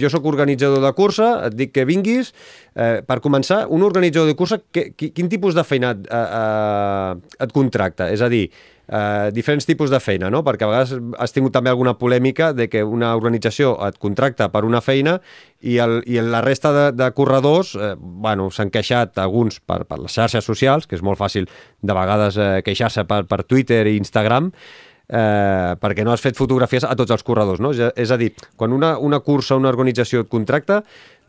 jo 0.00 0.08
sóc 0.08 0.24
organitzador 0.30 0.80
de 0.80 0.92
cursa, 0.96 1.32
et 1.48 1.56
dic 1.58 1.72
que 1.74 1.84
vinguis. 1.84 2.30
Eh, 2.72 3.02
per 3.04 3.18
començar, 3.20 3.66
un 3.68 3.82
organitzador 3.84 4.30
de 4.30 4.36
cursa, 4.38 4.60
que, 4.72 4.92
qui, 4.96 5.10
quin 5.12 5.28
tipus 5.28 5.52
de 5.58 5.64
feina 5.68 5.90
et, 5.92 6.06
eh, 6.08 6.22
eh, 6.38 7.42
et 7.44 7.52
contracta? 7.52 8.08
És 8.14 8.22
a 8.24 8.30
dir, 8.32 8.46
eh, 8.92 9.30
diferents 9.32 9.66
tipus 9.66 9.90
de 9.90 10.00
feina, 10.00 10.30
no? 10.30 10.42
Perquè 10.44 10.66
a 10.66 10.70
vegades 10.70 10.92
has 11.18 11.32
tingut 11.32 11.54
també 11.56 11.72
alguna 11.72 11.94
polèmica 11.98 12.52
de 12.56 12.68
que 12.68 12.84
una 12.84 13.14
organització 13.16 13.74
et 13.86 13.98
contracta 14.02 14.50
per 14.52 14.64
una 14.68 14.82
feina 14.84 15.18
i, 15.60 15.78
el, 15.82 16.00
i 16.06 16.20
la 16.20 16.42
resta 16.44 16.72
de, 16.76 16.86
de 16.98 17.10
corredors 17.16 17.74
eh, 17.76 17.94
bueno, 17.98 18.50
s'han 18.52 18.72
queixat 18.74 19.18
alguns 19.22 19.60
per, 19.64 19.82
per 19.88 20.00
les 20.02 20.12
xarxes 20.12 20.44
socials, 20.44 20.86
que 20.86 20.98
és 20.98 21.04
molt 21.04 21.20
fàcil 21.20 21.48
de 21.80 21.96
vegades 21.96 22.38
eh, 22.38 22.54
queixar-se 22.66 23.06
per, 23.08 23.24
per 23.30 23.42
Twitter 23.48 23.84
i 23.88 23.96
Instagram, 24.00 24.50
eh, 25.08 25.72
perquè 25.80 26.04
no 26.04 26.12
has 26.12 26.24
fet 26.24 26.36
fotografies 26.38 26.84
a 26.84 26.96
tots 26.98 27.14
els 27.14 27.24
corredors, 27.24 27.62
no? 27.62 27.72
És 27.72 27.80
a, 27.88 27.92
és 27.96 28.12
a 28.12 28.20
dir, 28.20 28.32
quan 28.56 28.76
una, 28.76 28.96
una 28.98 29.22
cursa, 29.24 29.56
una 29.60 29.72
organització 29.72 30.26
et 30.26 30.30
contracta, 30.32 30.82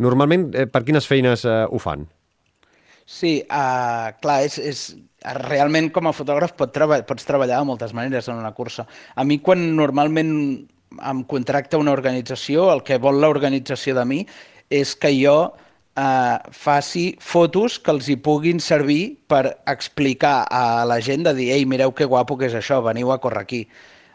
normalment 0.04 0.52
eh, 0.52 0.68
per 0.68 0.84
quines 0.84 1.08
feines 1.08 1.48
eh, 1.48 1.64
ho 1.70 1.82
fan? 1.82 2.08
Sí, 3.04 3.42
uh, 3.52 4.14
clar, 4.24 4.38
és, 4.48 4.56
és, 4.64 4.82
realment 5.44 5.90
com 5.96 6.08
a 6.08 6.14
fotògraf 6.16 6.56
pot 6.60 6.74
treba 6.76 7.00
pots 7.08 7.26
treballar 7.28 7.60
de 7.60 7.68
moltes 7.68 7.94
maneres 7.96 8.28
en 8.30 8.40
una 8.42 8.54
cursa. 8.54 8.88
A 9.16 9.24
mi 9.24 9.40
quan 9.40 9.76
normalment 9.78 10.34
em 11.02 11.24
contracta 11.26 11.80
una 11.82 11.94
organització, 11.96 12.70
el 12.74 12.84
que 12.86 13.00
vol 13.02 13.22
l'organització 13.22 13.96
de 13.98 14.06
mi 14.06 14.24
és 14.70 14.94
que 14.96 15.12
jo 15.16 15.54
eh, 15.96 16.38
faci 16.52 17.06
fotos 17.22 17.80
que 17.80 17.94
els 17.94 18.10
hi 18.10 18.18
puguin 18.18 18.60
servir 18.64 19.18
per 19.28 19.60
explicar 19.70 20.44
a 20.50 20.84
la 20.90 21.00
gent 21.02 21.26
de 21.28 21.34
dir 21.38 21.52
ei, 21.56 21.66
mireu 21.66 21.94
que 21.94 22.10
guapo 22.10 22.38
que 22.38 22.50
és 22.50 22.58
això, 22.58 22.82
veniu 22.86 23.12
a 23.12 23.20
córrer 23.24 23.46
aquí. 23.46 23.64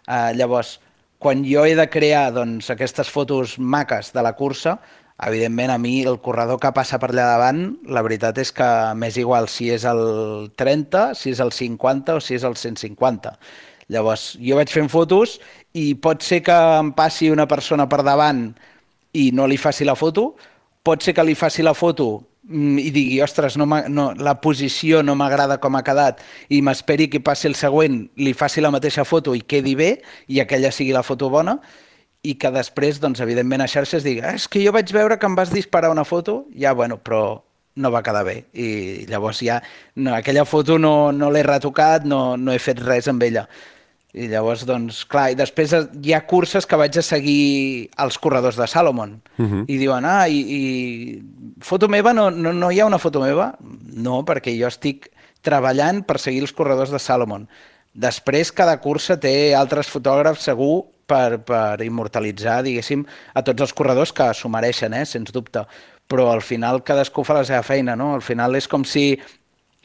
Eh, 0.06 0.32
llavors, 0.38 0.78
quan 1.18 1.42
jo 1.46 1.64
he 1.66 1.74
de 1.74 1.88
crear 1.90 2.30
doncs, 2.34 2.70
aquestes 2.70 3.10
fotos 3.10 3.58
maques 3.58 4.12
de 4.14 4.22
la 4.22 4.34
cursa, 4.38 4.78
evidentment 5.26 5.70
a 5.70 5.78
mi 5.78 6.02
el 6.02 6.20
corredor 6.22 6.60
que 6.62 6.70
passa 6.74 6.98
per 7.02 7.10
allà 7.10 7.26
davant, 7.32 7.62
la 7.90 8.04
veritat 8.06 8.38
és 8.38 8.52
que 8.54 8.68
m'és 8.94 9.18
igual 9.18 9.48
si 9.50 9.70
és 9.74 9.84
el 9.88 10.52
30, 10.56 11.12
si 11.18 11.32
és 11.34 11.40
el 11.42 11.50
50 11.52 12.18
o 12.18 12.22
si 12.22 12.38
és 12.38 12.46
el 12.46 12.54
150. 12.56 13.34
Llavors, 13.88 14.36
jo 14.38 14.58
vaig 14.58 14.70
fent 14.70 14.90
fotos 14.92 15.38
i 15.74 15.94
pot 15.98 16.22
ser 16.22 16.42
que 16.46 16.54
em 16.54 16.92
passi 16.94 17.32
una 17.32 17.48
persona 17.50 17.88
per 17.88 18.02
davant 18.06 18.52
i 19.16 19.30
no 19.32 19.48
li 19.48 19.56
faci 19.56 19.86
la 19.88 19.96
foto, 19.98 20.34
pot 20.84 21.02
ser 21.02 21.16
que 21.16 21.24
li 21.24 21.34
faci 21.34 21.64
la 21.64 21.74
foto 21.74 22.08
mm, 22.44 22.78
i 22.78 22.92
digui, 22.94 23.18
ostres, 23.24 23.56
no, 23.58 23.66
no, 23.66 24.12
la 24.14 24.36
posició 24.44 25.02
no 25.02 25.16
m'agrada 25.18 25.58
com 25.58 25.74
ha 25.74 25.82
quedat 25.82 26.22
i 26.52 26.60
m'esperi 26.62 27.08
que 27.10 27.24
passi 27.24 27.48
el 27.50 27.56
següent, 27.58 28.04
li 28.20 28.36
faci 28.36 28.62
la 28.62 28.70
mateixa 28.70 29.08
foto 29.08 29.34
i 29.34 29.42
quedi 29.42 29.74
bé 29.74 29.90
i 30.28 30.40
aquella 30.44 30.70
sigui 30.70 30.94
la 30.94 31.02
foto 31.02 31.32
bona 31.32 31.58
i 32.22 32.34
que 32.34 32.50
després, 32.50 32.98
doncs, 33.00 33.20
evidentment, 33.20 33.62
a 33.62 33.68
xarxes 33.70 34.02
digui 34.02 34.20
"Ah, 34.20 34.34
és 34.34 34.48
que 34.48 34.64
jo 34.64 34.72
vaig 34.72 34.90
veure 34.92 35.18
que 35.18 35.26
em 35.26 35.36
vas 35.36 35.52
disparar 35.52 35.90
una 35.90 36.04
foto, 36.04 36.46
ja, 36.54 36.72
bueno, 36.72 36.98
però 36.98 37.42
no 37.76 37.90
va 37.90 38.02
quedar 38.02 38.24
bé. 38.24 38.44
I 38.52 39.06
llavors 39.06 39.40
ja, 39.40 39.62
no, 39.94 40.14
aquella 40.14 40.44
foto 40.44 40.78
no, 40.78 41.12
no 41.12 41.30
l'he 41.30 41.44
retocat, 41.46 42.04
no, 42.04 42.36
no 42.36 42.52
he 42.52 42.58
fet 42.58 42.80
res 42.82 43.08
amb 43.08 43.22
ella. 43.22 43.46
I 44.18 44.26
llavors, 44.26 44.64
doncs, 44.66 45.04
clar, 45.06 45.30
i 45.30 45.36
després 45.38 45.74
hi 46.02 46.14
ha 46.16 46.24
curses 46.26 46.66
que 46.66 46.78
vaig 46.80 46.96
a 46.98 47.04
seguir 47.04 47.90
els 48.02 48.18
corredors 48.18 48.56
de 48.56 48.66
Salomon. 48.66 49.20
Uh 49.38 49.46
-huh. 49.46 49.64
I 49.68 49.76
diuen, 49.76 50.04
ah, 50.04 50.28
i, 50.28 50.40
i 50.40 51.22
foto 51.60 51.88
meva? 51.88 52.12
No, 52.12 52.30
no, 52.30 52.52
no 52.52 52.70
hi 52.70 52.80
ha 52.80 52.86
una 52.86 52.98
foto 52.98 53.20
meva? 53.20 53.54
No, 53.60 54.24
perquè 54.24 54.58
jo 54.58 54.66
estic 54.66 55.10
treballant 55.42 56.02
per 56.04 56.18
seguir 56.18 56.40
els 56.40 56.52
corredors 56.52 56.90
de 56.90 56.98
Salomon. 56.98 57.48
Després, 57.94 58.52
cada 58.52 58.80
cursa 58.80 59.18
té 59.20 59.54
altres 59.54 59.88
fotògrafs 59.88 60.42
segur 60.42 60.86
per, 61.08 61.40
per 61.48 61.80
immortalitzar, 61.84 62.60
diguéssim, 62.66 63.04
a 63.34 63.44
tots 63.46 63.64
els 63.66 63.74
corredors 63.76 64.12
que 64.14 64.28
s'ho 64.36 64.50
mereixen, 64.52 64.94
eh, 64.94 65.06
sens 65.08 65.34
dubte. 65.34 65.64
Però 66.08 66.30
al 66.32 66.44
final 66.44 66.82
cadascú 66.84 67.24
fa 67.24 67.40
la 67.40 67.44
seva 67.48 67.64
feina, 67.66 67.96
no? 67.96 68.14
Al 68.16 68.24
final 68.24 68.56
és 68.56 68.68
com 68.68 68.84
si 68.84 69.10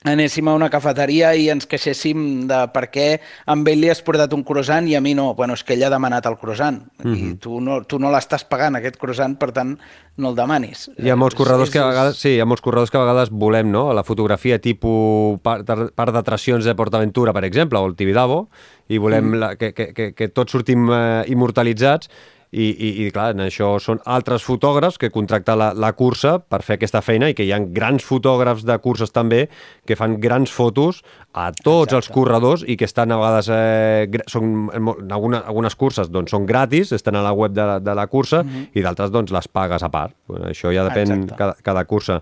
anéssim 0.03 0.47
a 0.47 0.55
una 0.57 0.69
cafeteria 0.69 1.33
i 1.35 1.49
ens 1.53 1.67
queixéssim 1.69 2.45
de 2.49 2.59
per 2.73 2.87
què 2.93 3.07
amb 3.49 3.67
ell 3.71 3.81
li 3.81 3.89
has 3.91 4.03
portat 4.05 4.33
un 4.35 4.43
croissant 4.47 4.87
i 4.89 4.95
a 4.95 5.01
mi 5.01 5.13
no. 5.17 5.33
Bueno, 5.35 5.57
és 5.57 5.63
que 5.63 5.75
ell 5.77 5.85
ha 5.87 5.91
demanat 5.93 6.25
el 6.29 6.37
croissant 6.37 6.81
mm 7.03 7.13
-hmm. 7.13 7.31
i 7.31 7.35
tu 7.35 7.61
no, 7.61 7.83
tu 7.83 7.99
no 7.99 8.11
l'estàs 8.11 8.43
pagant, 8.47 8.75
aquest 8.75 8.97
croissant, 8.97 9.37
per 9.37 9.51
tant, 9.51 9.77
no 10.17 10.29
el 10.29 10.35
demanis. 10.35 10.89
Hi 10.97 11.09
ha 11.09 11.15
molts 11.15 11.35
corredors 11.35 11.69
és- 11.69 11.73
que 11.73 11.79
a 11.79 11.87
vegades, 11.87 12.17
sí, 12.17 12.35
hi 12.35 12.39
ha 12.39 12.45
molts 12.45 12.61
corredors 12.61 12.91
que 12.91 12.97
a 12.97 13.01
vegades 13.05 13.29
volem, 13.31 13.71
no?, 13.71 13.93
la 13.93 14.03
fotografia 14.03 14.59
tipus 14.59 15.39
part, 15.41 15.65
part 15.95 16.13
d'atraccions 16.13 16.65
de 16.65 16.75
PortAventura, 16.75 17.33
per 17.33 17.43
exemple, 17.45 17.79
o 17.79 17.85
el 17.85 17.95
Tibidabo, 17.95 18.49
i 18.89 18.97
volem 18.97 19.31
mm. 19.31 19.39
la, 19.39 19.55
que, 19.55 19.73
que, 19.73 19.93
que, 19.93 20.13
que 20.13 20.27
tots 20.27 20.51
sortim 20.51 20.89
eh, 20.91 21.23
immortalitzats 21.27 22.09
i, 22.53 22.67
i, 22.69 22.89
i, 23.01 23.09
clar, 23.11 23.31
en 23.33 23.41
això 23.47 23.71
són 23.81 23.97
altres 24.05 24.43
fotògrafs 24.45 24.99
que 25.01 25.09
contracten 25.13 25.57
la, 25.57 25.71
la 25.73 25.89
cursa 25.97 26.35
per 26.37 26.61
fer 26.61 26.77
aquesta 26.77 27.01
feina 27.01 27.31
i 27.31 27.33
que 27.33 27.47
hi 27.47 27.51
ha 27.55 27.59
grans 27.65 28.05
fotògrafs 28.05 28.61
de 28.67 28.77
curses 28.83 29.09
també 29.11 29.47
que 29.89 29.97
fan 29.97 30.19
grans 30.21 30.53
fotos 30.53 31.01
a 31.33 31.49
tots 31.51 31.89
Exacte. 31.89 31.97
els 31.97 32.09
corredors 32.13 32.65
i 32.69 32.77
que 32.77 32.85
estan 32.85 33.11
a 33.11 33.17
vegades... 33.17 33.49
Eh, 33.49 34.23
són, 34.29 34.69
en 34.77 35.11
alguna, 35.11 35.41
algunes 35.49 35.75
curses 35.75 36.11
doncs, 36.13 36.29
són 36.31 36.45
gratis, 36.45 36.93
estan 36.93 37.17
a 37.17 37.23
la 37.25 37.33
web 37.33 37.55
de, 37.57 37.65
la- 37.65 37.79
de 37.81 37.95
la 37.97 38.05
cursa, 38.07 38.43
mm 38.43 38.49
-hmm. 38.49 38.67
i 38.77 38.81
d'altres 38.85 39.09
doncs, 39.11 39.31
les 39.31 39.47
pagues 39.47 39.81
a 39.83 39.89
part. 39.89 40.13
Bueno, 40.27 40.45
això 40.45 40.69
ja 40.73 40.85
depèn 40.85 41.09
Exacte. 41.09 41.35
cada, 41.35 41.55
cada 41.63 41.85
cursa. 41.85 42.21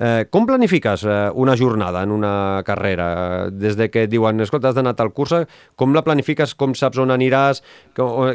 Eh, 0.00 0.24
com 0.32 0.46
planifiques 0.48 1.02
eh, 1.04 1.28
una 1.34 1.54
jornada 1.60 2.02
en 2.02 2.10
una 2.10 2.62
carrera? 2.64 3.50
Des 3.52 3.76
de 3.76 3.90
que 3.92 4.06
et 4.06 4.10
diuen, 4.10 4.40
escolta, 4.40 4.70
has 4.70 4.78
d'anar 4.78 4.94
a 4.94 4.96
tal 4.96 5.10
cursa, 5.12 5.42
com 5.76 5.92
la 5.92 6.00
planifiques, 6.06 6.54
com 6.56 6.72
saps 6.72 6.96
on 7.02 7.12
aniràs, 7.12 7.60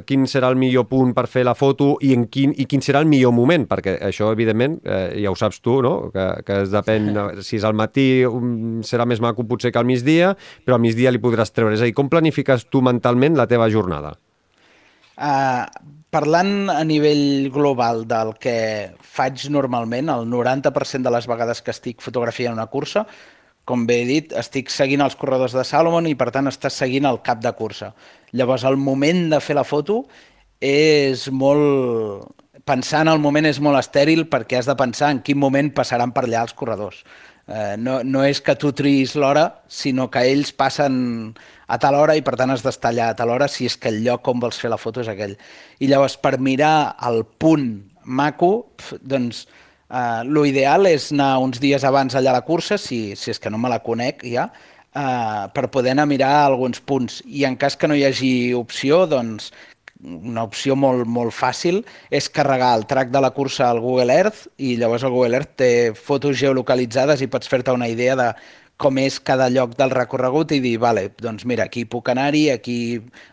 quin 0.06 0.28
serà 0.30 0.51
el 0.54 0.60
millor 0.62 0.86
punt 0.91 1.15
per 1.17 1.25
fer 1.32 1.41
la 1.47 1.56
foto 1.58 1.95
i, 2.06 2.12
en 2.13 2.28
quin, 2.30 2.54
i 2.54 2.67
quin 2.69 2.86
serà 2.86 3.01
el 3.01 3.10
millor 3.10 3.34
moment? 3.34 3.65
Perquè 3.71 3.97
això, 4.06 4.30
evidentment, 4.36 4.78
eh, 4.86 5.17
ja 5.23 5.34
ho 5.34 5.39
saps 5.39 5.58
tu, 5.65 5.80
no? 5.82 5.95
que, 6.13 6.28
que 6.45 6.62
es 6.67 6.69
depèn, 6.69 7.10
si 7.41 7.58
és 7.58 7.65
al 7.65 7.73
matí 7.73 8.08
um, 8.30 8.84
serà 8.86 9.10
més 9.10 9.23
maco 9.23 9.47
potser 9.49 9.73
que 9.73 9.82
al 9.82 9.89
migdia, 9.89 10.36
però 10.67 10.78
al 10.78 10.86
migdia 10.86 11.10
li 11.10 11.23
podràs 11.23 11.49
treure. 11.49 11.73
És 11.73 11.82
a 11.82 11.89
dir, 11.89 11.97
com 11.97 12.13
planifiques 12.13 12.69
tu 12.69 12.86
mentalment 12.86 13.41
la 13.41 13.49
teva 13.49 13.71
jornada? 13.73 14.13
Uh, 15.15 15.65
parlant 16.15 16.69
a 16.71 16.84
nivell 16.88 17.49
global 17.51 18.06
del 18.08 18.36
que 18.39 18.58
faig 19.04 19.49
normalment, 19.51 20.12
el 20.13 20.30
90% 20.32 21.04
de 21.04 21.12
les 21.12 21.28
vegades 21.28 21.62
que 21.62 21.73
estic 21.75 22.04
fotografiant 22.06 22.56
una 22.56 22.69
cursa, 22.71 23.04
com 23.67 23.84
bé 23.89 23.97
he 24.04 24.06
dit, 24.08 24.36
estic 24.39 24.71
seguint 24.71 25.04
els 25.04 25.17
corredors 25.19 25.56
de 25.58 25.65
Salomon 25.67 26.08
i 26.08 26.15
per 26.15 26.30
tant 26.32 26.47
estàs 26.47 26.78
seguint 26.84 27.08
el 27.10 27.19
cap 27.25 27.41
de 27.43 27.51
cursa. 27.58 27.91
Llavors 28.32 28.63
el 28.69 28.78
moment 28.78 29.25
de 29.34 29.41
fer 29.43 29.58
la 29.60 29.67
foto 29.67 30.06
és 30.63 31.28
molt... 31.32 32.32
Pensar 32.65 33.04
en 33.04 33.12
el 33.12 33.19
moment 33.21 33.45
és 33.45 33.60
molt 33.62 33.78
estèril 33.78 34.23
perquè 34.32 34.58
has 34.58 34.65
de 34.65 34.73
pensar 34.80 35.12
en 35.13 35.19
quin 35.21 35.38
moment 35.38 35.67
passaran 35.75 36.10
per 36.15 36.23
allà 36.25 36.45
els 36.47 36.56
corredors. 36.58 37.04
Eh, 37.47 37.75
no, 37.77 37.99
no 38.03 38.23
és 38.25 38.39
que 38.41 38.55
tu 38.58 38.71
triïs 38.73 39.13
l'hora, 39.21 39.45
sinó 39.69 40.08
que 40.10 40.23
ells 40.25 40.49
passen 40.58 40.95
a 41.69 41.77
tal 41.81 41.97
hora 41.99 42.15
i 42.17 42.23
per 42.25 42.34
tant 42.39 42.49
has 42.49 42.63
d'estar 42.65 42.89
allà 42.89 43.12
a 43.12 43.17
tal 43.17 43.29
hora 43.34 43.47
si 43.51 43.67
és 43.69 43.75
que 43.77 43.91
el 43.93 43.99
lloc 44.05 44.25
on 44.31 44.41
vols 44.41 44.58
fer 44.62 44.71
la 44.73 44.81
foto 44.81 45.03
és 45.03 45.12
aquell. 45.12 45.36
I 45.77 45.89
llavors 45.91 46.17
per 46.17 46.39
mirar 46.41 46.95
el 47.05 47.21
punt 47.38 47.67
maco, 48.05 48.51
doncs 49.01 49.45
eh, 49.45 50.21
l'ideal 50.25 50.89
és 50.89 51.12
anar 51.13 51.36
uns 51.45 51.62
dies 51.62 51.86
abans 51.86 52.17
allà 52.17 52.34
a 52.34 52.39
la 52.39 52.45
cursa, 52.47 52.79
si, 52.81 53.13
si 53.13 53.29
és 53.34 53.41
que 53.41 53.53
no 53.53 53.62
me 53.62 53.69
la 53.69 53.84
conec 53.86 54.25
ja, 54.25 54.49
eh, 54.95 55.45
per 55.53 55.69
poder 55.69 55.93
anar 55.93 56.10
a 56.10 56.13
mirar 56.15 56.34
alguns 56.47 56.81
punts. 56.81 57.21
I 57.25 57.45
en 57.45 57.62
cas 57.62 57.77
que 57.77 57.89
no 57.89 57.97
hi 57.97 58.08
hagi 58.10 58.34
opció, 58.58 59.05
doncs 59.05 59.51
una 60.03 60.43
opció 60.43 60.75
molt, 60.75 61.05
molt 61.08 61.34
fàcil 61.34 61.79
és 62.12 62.27
carregar 62.29 62.73
el 62.77 62.86
track 62.89 63.13
de 63.13 63.21
la 63.23 63.31
cursa 63.31 63.69
al 63.69 63.79
Google 63.79 64.13
Earth 64.13 64.45
i 64.58 64.75
llavors 64.79 65.05
el 65.08 65.13
Google 65.13 65.39
Earth 65.39 65.55
té 65.62 65.71
fotos 65.95 66.38
geolocalitzades 66.41 67.23
i 67.23 67.29
pots 67.31 67.47
fer-te 67.47 67.73
una 67.73 67.88
idea 67.88 68.15
de 68.19 68.29
com 68.77 68.97
és 68.99 69.21
cada 69.23 69.47
lloc 69.49 69.77
del 69.79 69.93
recorregut 69.93 70.51
i 70.51 70.60
dir, 70.60 70.75
vale, 70.84 71.08
doncs 71.21 71.45
mira, 71.47 71.69
aquí 71.69 71.86
puc 71.88 72.10
anar-hi, 72.12 72.49
aquí 72.51 72.77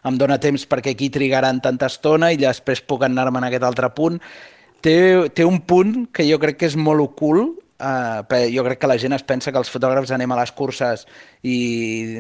em 0.06 0.18
dóna 0.18 0.38
temps 0.38 0.64
perquè 0.70 0.94
aquí 0.94 1.10
trigaran 1.10 1.58
tanta 1.64 1.88
estona 1.90 2.30
i 2.30 2.38
després 2.38 2.84
puc 2.86 3.02
anar-me 3.08 3.42
en 3.42 3.48
aquest 3.48 3.66
altre 3.66 3.90
punt. 3.96 4.20
Té, 4.82 4.94
té 5.34 5.46
un 5.46 5.58
punt 5.66 6.06
que 6.14 6.26
jo 6.28 6.38
crec 6.42 6.60
que 6.60 6.70
és 6.70 6.78
molt 6.78 7.02
ocult, 7.02 7.58
Uh, 7.82 8.22
jo 8.46 8.62
crec 8.62 8.78
que 8.78 8.86
la 8.86 8.94
gent 9.02 9.16
es 9.16 9.24
pensa 9.26 9.50
que 9.50 9.58
els 9.58 9.70
fotògrafs 9.72 10.12
anem 10.14 10.30
a 10.30 10.36
les 10.38 10.52
curses 10.54 11.00
i 11.42 11.56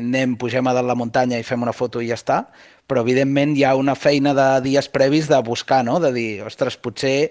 anem, 0.00 0.34
pugem 0.34 0.66
a 0.66 0.72
dalt 0.74 0.90
la 0.90 0.96
muntanya 0.98 1.38
i 1.38 1.46
fem 1.46 1.62
una 1.62 1.74
foto 1.76 2.02
i 2.02 2.08
ja 2.08 2.16
està, 2.18 2.40
però 2.90 3.04
evidentment 3.06 3.54
hi 3.54 3.62
ha 3.62 3.76
una 3.78 3.94
feina 3.94 4.32
de 4.34 4.48
dies 4.64 4.90
previs 4.90 5.30
de 5.30 5.38
buscar, 5.46 5.84
no? 5.86 6.00
de 6.02 6.10
dir, 6.16 6.28
ostres, 6.42 6.74
potser 6.74 7.30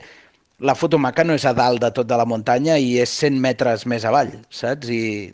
la 0.62 0.78
foto 0.80 1.00
maca 1.02 1.26
no 1.28 1.36
és 1.36 1.44
a 1.44 1.52
dalt 1.58 1.82
de 1.84 1.90
tot 1.92 2.08
de 2.08 2.18
la 2.18 2.28
muntanya 2.30 2.78
i 2.80 2.94
és 3.04 3.12
100 3.20 3.40
metres 3.42 3.84
més 3.90 4.06
avall, 4.08 4.32
saps? 4.54 4.88
I 4.88 5.32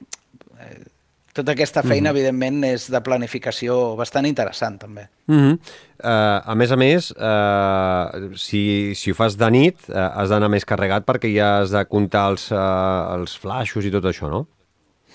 tota 1.37 1.53
aquesta 1.53 1.83
feina, 1.83 2.09
mm 2.09 2.15
-hmm. 2.15 2.17
evidentment, 2.17 2.63
és 2.65 2.89
de 2.91 3.01
planificació 3.01 3.95
bastant 3.95 4.25
interessant, 4.25 4.79
també. 4.79 5.07
Mm 5.27 5.39
-hmm. 5.39 5.59
uh, 6.03 6.51
a 6.51 6.55
més 6.55 6.71
a 6.71 6.75
més, 6.75 7.11
uh, 7.11 8.35
si, 8.35 8.93
si 8.95 9.11
ho 9.11 9.15
fas 9.15 9.37
de 9.37 9.49
nit, 9.51 9.77
uh, 9.89 10.11
has 10.19 10.29
d'anar 10.29 10.49
més 10.49 10.65
carregat 10.65 11.05
perquè 11.05 11.33
ja 11.33 11.61
has 11.61 11.71
de 11.71 11.85
comptar 11.85 12.29
els, 12.31 12.51
uh, 12.51 13.15
els 13.15 13.37
flaixos 13.37 13.85
i 13.85 13.91
tot 13.91 14.03
això, 14.03 14.29
no? 14.29 14.47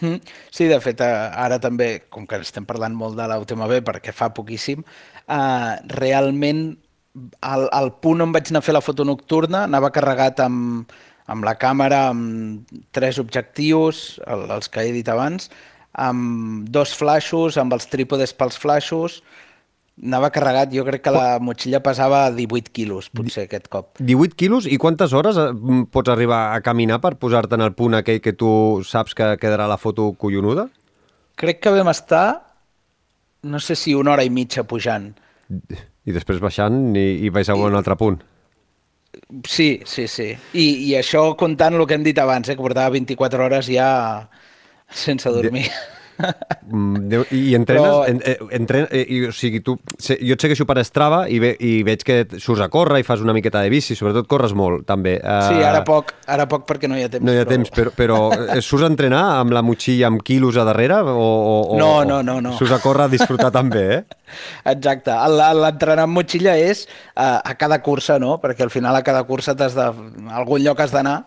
Mm. 0.01 0.21
Sí, 0.51 0.67
de 0.67 0.81
fet, 0.81 1.01
ara 1.01 1.59
també, 1.59 2.03
com 2.11 2.27
que 2.27 2.37
estem 2.37 2.65
parlant 2.67 2.95
molt 2.95 3.17
de 3.17 3.27
l'UTMB 3.29 3.83
perquè 3.87 4.13
fa 4.13 4.31
poquíssim, 4.31 4.83
uh, 5.29 5.77
realment 5.87 6.77
el, 7.15 7.69
el 7.73 7.93
punt 8.03 8.25
on 8.25 8.33
vaig 8.33 8.51
anar 8.51 8.63
a 8.63 8.67
fer 8.67 8.75
la 8.75 8.81
foto 8.81 9.05
nocturna 9.05 9.65
anava 9.69 9.93
carregat 9.95 10.41
amb, 10.41 10.93
amb 11.31 11.47
la 11.47 11.55
càmera, 11.61 12.07
amb 12.13 12.69
tres 12.95 13.21
objectius, 13.23 14.21
el, 14.27 14.49
els 14.57 14.71
que 14.73 14.87
he 14.87 14.95
dit 14.95 15.09
abans, 15.13 15.51
amb 15.93 16.69
dos 16.73 16.95
flaixos, 16.97 17.59
amb 17.61 17.75
els 17.77 17.89
trípodes 17.93 18.33
pels 18.37 18.59
flaixos, 18.59 19.21
anava 20.01 20.31
carregat, 20.33 20.73
jo 20.73 20.85
crec 20.87 21.03
que 21.05 21.13
la 21.13 21.37
motxilla 21.43 21.83
pesava 21.85 22.25
18 22.33 22.73
quilos, 22.73 23.11
potser, 23.13 23.45
aquest 23.47 23.69
cop. 23.73 24.01
18 24.01 24.39
quilos? 24.39 24.67
I 24.67 24.79
quantes 24.81 25.13
hores 25.13 25.37
eh, 25.39 25.51
pots 25.93 26.13
arribar 26.13 26.57
a 26.57 26.63
caminar 26.65 27.01
per 27.05 27.17
posar-te 27.21 27.59
en 27.59 27.67
el 27.67 27.75
punt 27.77 27.99
aquell 27.99 28.23
que 28.25 28.33
tu 28.33 28.83
saps 28.89 29.15
que 29.15 29.35
quedarà 29.43 29.69
la 29.69 29.79
foto 29.79 30.13
collonuda? 30.19 30.69
Crec 31.37 31.61
que 31.63 31.75
vam 31.75 31.93
estar, 31.93 32.27
no 33.43 33.61
sé 33.61 33.77
si 33.77 33.95
una 33.95 34.15
hora 34.15 34.25
i 34.25 34.33
mitja 34.33 34.65
pujant. 34.65 35.13
I 35.49 36.13
després 36.15 36.41
baixant 36.43 36.97
i, 36.97 37.27
i 37.27 37.33
vais 37.33 37.49
a 37.49 37.57
un 37.59 37.73
I... 37.73 37.79
altre 37.79 37.97
punt. 38.01 38.23
Sí, 39.45 39.83
sí, 39.85 40.07
sí. 40.09 40.31
I, 40.57 40.67
I 40.89 40.95
això 40.97 41.35
comptant 41.37 41.77
el 41.77 41.85
que 41.87 41.99
hem 41.99 42.05
dit 42.07 42.19
abans, 42.19 42.49
eh, 42.49 42.57
que 42.57 42.65
portava 42.65 42.95
24 42.97 43.45
hores 43.45 43.69
ja 43.69 43.91
sense 44.95 45.31
dormir. 45.31 45.69
Mm, 46.71 47.25
I 47.31 47.55
entrenes, 47.55 47.83
Però... 47.83 48.05
en, 48.07 48.21
eh, 48.25 48.37
entren, 48.55 48.87
eh, 48.91 49.03
i, 49.09 49.21
o 49.27 49.33
sigui, 49.35 49.61
tu, 49.65 49.75
jo 49.99 50.37
et 50.37 50.45
segueixo 50.45 50.67
per 50.69 50.79
Strava 50.87 51.25
i, 51.31 51.39
ve, 51.43 51.53
i 51.59 51.73
veig 51.87 52.05
que 52.07 52.19
surts 52.37 52.63
a 52.63 52.69
córrer 52.73 53.01
i 53.03 53.07
fas 53.07 53.23
una 53.25 53.35
miqueta 53.35 53.63
de 53.65 53.73
bici, 53.73 53.97
sobretot 53.99 54.29
corres 54.31 54.55
molt, 54.57 54.85
també. 54.89 55.17
Uh, 55.19 55.49
sí, 55.49 55.65
ara 55.67 55.83
poc, 55.87 56.15
ara 56.31 56.47
poc 56.51 56.67
perquè 56.69 56.91
no 56.91 56.99
hi 56.99 57.07
ha 57.07 57.11
temps. 57.13 57.27
No 57.27 57.35
hi 57.35 57.41
ha 57.41 57.47
però... 57.47 57.57
temps, 57.57 57.75
però, 57.75 57.95
però 57.99 58.19
eh, 58.33 58.61
surts 58.63 58.87
a 58.87 58.91
entrenar 58.93 59.23
amb 59.41 59.57
la 59.57 59.65
motxilla 59.67 60.11
amb 60.13 60.23
quilos 60.25 60.59
a 60.61 60.67
darrere? 60.69 61.01
O, 61.13 61.29
o, 61.75 61.79
no, 61.81 61.93
no, 62.09 62.23
no, 62.27 62.39
no. 62.45 62.57
Surts 62.61 62.77
a 62.77 62.81
córrer 62.83 63.09
a 63.09 63.13
disfrutar 63.13 63.53
també, 63.55 63.85
eh? 63.99 64.03
Exacte. 64.75 65.15
L'entrenar 65.59 66.07
amb 66.07 66.21
motxilla 66.21 66.57
és 66.61 66.87
uh, 66.87 67.41
a 67.41 67.57
cada 67.59 67.83
cursa, 67.85 68.21
no? 68.23 68.39
Perquè 68.43 68.67
al 68.67 68.75
final 68.75 68.97
a 68.97 69.05
cada 69.07 69.25
cursa 69.29 69.57
t'has 69.59 69.77
de... 69.79 69.89
A 70.33 70.39
algun 70.43 70.63
lloc 70.65 70.81
has 70.83 70.95
d'anar 70.95 71.23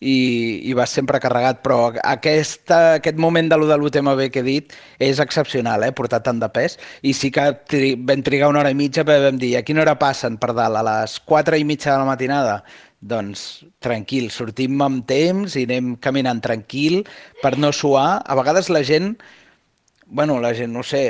i, 0.00 0.70
i 0.70 0.74
vas 0.78 0.92
sempre 0.94 1.18
carregat, 1.22 1.60
però 1.64 1.92
aquesta, 2.06 2.98
aquest 2.98 3.18
moment 3.18 3.48
de 3.50 3.58
lo 3.58 3.66
de 3.66 3.78
l'UTMB 3.78 4.28
que 4.30 4.42
he 4.42 4.46
dit 4.46 4.74
és 5.02 5.18
excepcional, 5.22 5.82
eh, 5.84 5.92
portar 5.92 6.22
tant 6.22 6.38
de 6.38 6.48
pes, 6.54 6.78
i 7.02 7.14
sí 7.16 7.32
que 7.34 7.48
tri 7.66 7.94
vam 7.98 8.22
trigar 8.22 8.50
una 8.52 8.62
hora 8.62 8.74
i 8.74 8.78
mitja, 8.78 9.04
però 9.06 9.26
vam 9.26 9.40
dir, 9.40 9.56
a 9.58 9.64
quina 9.66 9.82
hora 9.82 9.98
passen 9.98 10.38
per 10.38 10.54
dalt? 10.54 10.78
A 10.78 10.84
les 10.86 11.18
4 11.26 11.58
i 11.58 11.66
mitja 11.66 11.92
de 11.92 11.98
la 11.98 12.12
matinada? 12.12 12.60
Doncs 12.98 13.64
tranquil, 13.82 14.30
sortim 14.34 14.78
amb 14.82 15.04
temps 15.06 15.54
i 15.58 15.66
anem 15.66 15.96
caminant 16.02 16.40
tranquil 16.42 17.04
per 17.42 17.54
no 17.58 17.70
suar. 17.70 18.22
A 18.26 18.38
vegades 18.38 18.70
la 18.74 18.82
gent 18.82 19.16
bueno, 20.10 20.38
la 20.40 20.54
gent, 20.56 20.72
no 20.72 20.80
sé, 20.82 21.02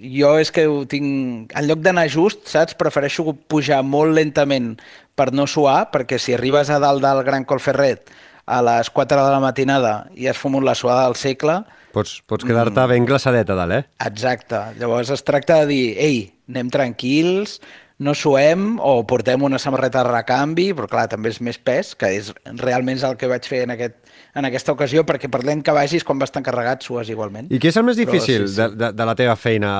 jo 0.00 0.30
és 0.40 0.48
que 0.50 0.64
ho 0.66 0.86
tinc... 0.88 1.52
En 1.52 1.66
lloc 1.68 1.82
d'anar 1.84 2.06
just, 2.08 2.46
saps? 2.48 2.72
Prefereixo 2.78 3.34
pujar 3.52 3.82
molt 3.84 4.16
lentament 4.16 4.70
per 5.14 5.28
no 5.36 5.44
suar, 5.44 5.90
perquè 5.92 6.16
si 6.16 6.32
arribes 6.32 6.70
a 6.72 6.78
dalt 6.80 7.04
del 7.04 7.20
Gran 7.26 7.44
Colferret 7.44 8.08
a 8.46 8.60
les 8.62 8.90
4 8.94 9.18
de 9.18 9.32
la 9.34 9.40
matinada 9.42 9.94
i 10.14 10.28
has 10.30 10.38
fumut 10.38 10.64
la 10.64 10.76
suada 10.78 11.08
del 11.08 11.18
segle... 11.18 11.60
Pots, 11.96 12.18
pots 12.28 12.44
quedar-te 12.44 12.76
mm, 12.76 12.92
ben 12.92 13.06
glaçadet 13.08 13.50
a 13.50 13.56
dalt, 13.56 13.72
eh? 13.72 13.84
Exacte. 14.04 14.58
Llavors 14.76 15.10
es 15.14 15.24
tracta 15.24 15.62
de 15.62 15.70
dir, 15.70 15.84
ei, 15.96 16.18
anem 16.50 16.68
tranquils, 16.72 17.56
no 17.98 18.12
suem 18.12 18.76
o 18.84 19.06
portem 19.08 19.40
una 19.46 19.58
samarreta 19.58 20.02
de 20.04 20.10
recanvi, 20.10 20.66
però 20.76 20.88
clar, 20.90 21.06
també 21.08 21.30
és 21.32 21.38
més 21.40 21.56
pes, 21.56 21.94
que 21.96 22.10
és 22.18 22.28
realment 22.60 22.98
és 22.98 23.04
el 23.08 23.16
que 23.16 23.28
vaig 23.30 23.48
fer 23.48 23.62
en 23.64 23.72
aquest, 23.72 23.96
en 24.36 24.44
aquesta 24.44 24.74
ocasió, 24.74 25.06
perquè 25.08 25.30
per 25.32 25.40
lent 25.48 25.62
que 25.64 25.72
vagis, 25.72 26.04
quan 26.04 26.20
vas 26.20 26.34
tan 26.34 26.44
carregat, 26.44 26.84
sues 26.84 27.08
igualment. 27.12 27.48
I 27.48 27.60
què 27.62 27.72
és 27.72 27.80
el 27.80 27.86
més 27.88 27.96
difícil 27.96 28.44
Però, 28.44 28.50
sí, 28.50 28.58
sí. 28.58 28.60
De, 28.60 28.68
de, 28.76 28.92
de 28.98 29.08
la 29.08 29.16
teva 29.16 29.38
feina? 29.40 29.72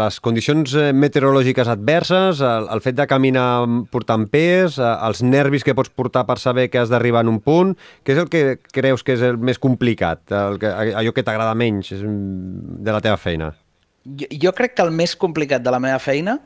Les 0.00 0.20
condicions 0.24 0.72
eh, 0.80 0.88
meteorològiques 0.96 1.68
adverses, 1.68 2.40
el, 2.40 2.72
el 2.72 2.84
fet 2.84 2.96
de 2.96 3.08
caminar 3.10 3.50
portant 3.92 4.24
pes, 4.32 4.80
eh, 4.80 4.92
els 5.10 5.20
nervis 5.26 5.66
que 5.66 5.76
pots 5.76 5.92
portar 5.92 6.24
per 6.28 6.40
saber 6.40 6.70
que 6.72 6.80
has 6.80 6.92
d'arribar 6.92 7.26
en 7.26 7.36
un 7.36 7.42
punt, 7.44 7.76
què 8.00 8.16
és 8.16 8.24
el 8.24 8.32
que 8.32 8.44
creus 8.72 9.04
que 9.04 9.18
és 9.18 9.28
el 9.28 9.36
més 9.36 9.60
complicat, 9.60 10.24
el 10.32 10.56
que, 10.62 10.72
allò 10.72 11.12
que 11.12 11.26
t'agrada 11.26 11.52
menys 11.58 11.92
de 11.92 12.94
la 12.94 13.04
teva 13.04 13.20
feina? 13.20 13.52
Jo, 14.08 14.28
jo 14.32 14.56
crec 14.56 14.78
que 14.78 14.86
el 14.88 14.94
més 14.96 15.18
complicat 15.20 15.60
de 15.60 15.74
la 15.74 15.82
meva 15.84 16.00
feina 16.00 16.40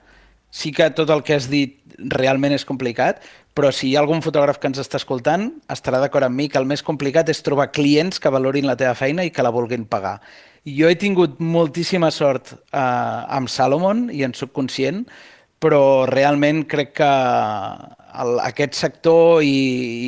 sí 0.52 0.70
que 0.76 0.90
tot 0.92 1.10
el 1.10 1.24
que 1.24 1.34
has 1.38 1.48
dit 1.50 1.80
realment 2.12 2.52
és 2.52 2.66
complicat, 2.68 3.24
però 3.56 3.72
si 3.72 3.88
hi 3.88 3.96
ha 3.96 4.02
algun 4.04 4.22
fotògraf 4.24 4.60
que 4.60 4.68
ens 4.68 4.80
està 4.80 5.00
escoltant, 5.00 5.48
estarà 5.72 6.00
d'acord 6.00 6.28
amb 6.28 6.36
mi 6.36 6.48
que 6.52 6.60
el 6.60 6.68
més 6.68 6.84
complicat 6.84 7.28
és 7.32 7.42
trobar 7.44 7.70
clients 7.72 8.20
que 8.20 8.32
valorin 8.32 8.68
la 8.68 8.76
teva 8.76 8.94
feina 8.96 9.24
i 9.24 9.32
que 9.32 9.44
la 9.44 9.52
vulguin 9.52 9.88
pagar. 9.88 10.18
Jo 10.68 10.88
he 10.88 10.96
tingut 10.96 11.40
moltíssima 11.42 12.12
sort 12.14 12.52
eh, 12.52 12.78
amb 12.78 13.50
Salomon 13.50 14.06
i 14.14 14.22
en 14.28 14.36
sóc 14.36 14.52
conscient, 14.54 15.02
però 15.62 16.04
realment 16.10 16.62
crec 16.68 16.94
que 17.00 17.10
el, 18.22 18.38
aquest 18.44 18.76
sector 18.78 19.42
i, 19.42 19.56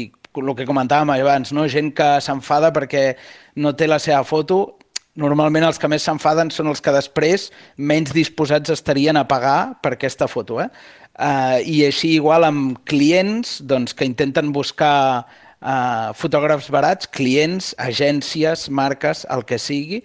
i 0.05 0.41
el 0.41 0.55
que 0.59 0.67
comentàvem 0.69 1.15
abans, 1.17 1.53
no? 1.57 1.67
gent 1.71 1.93
que 1.97 2.17
s'enfada 2.21 2.73
perquè 2.75 3.15
no 3.63 3.75
té 3.79 3.89
la 3.89 4.01
seva 4.03 4.25
foto, 4.29 4.79
normalment 5.21 5.67
els 5.67 5.79
que 5.79 5.91
més 5.91 6.05
s'enfaden 6.07 6.51
són 6.51 6.73
els 6.73 6.83
que 6.83 6.95
després 6.95 7.49
menys 7.77 8.13
disposats 8.15 8.73
estarien 8.75 9.17
a 9.17 9.27
pagar 9.29 9.77
per 9.83 9.95
aquesta 9.95 10.29
foto. 10.31 10.61
Eh? 10.63 10.69
Uh, 11.15 11.63
I 11.63 11.85
així 11.87 12.17
igual 12.17 12.47
amb 12.47 12.81
clients 12.91 13.61
doncs, 13.63 13.95
que 13.95 14.09
intenten 14.09 14.51
buscar 14.55 15.23
uh, 15.23 16.11
fotògrafs 16.19 16.71
barats, 16.75 17.07
clients, 17.07 17.73
agències, 17.79 18.67
marques, 18.71 19.23
el 19.31 19.47
que 19.47 19.61
sigui, 19.63 20.03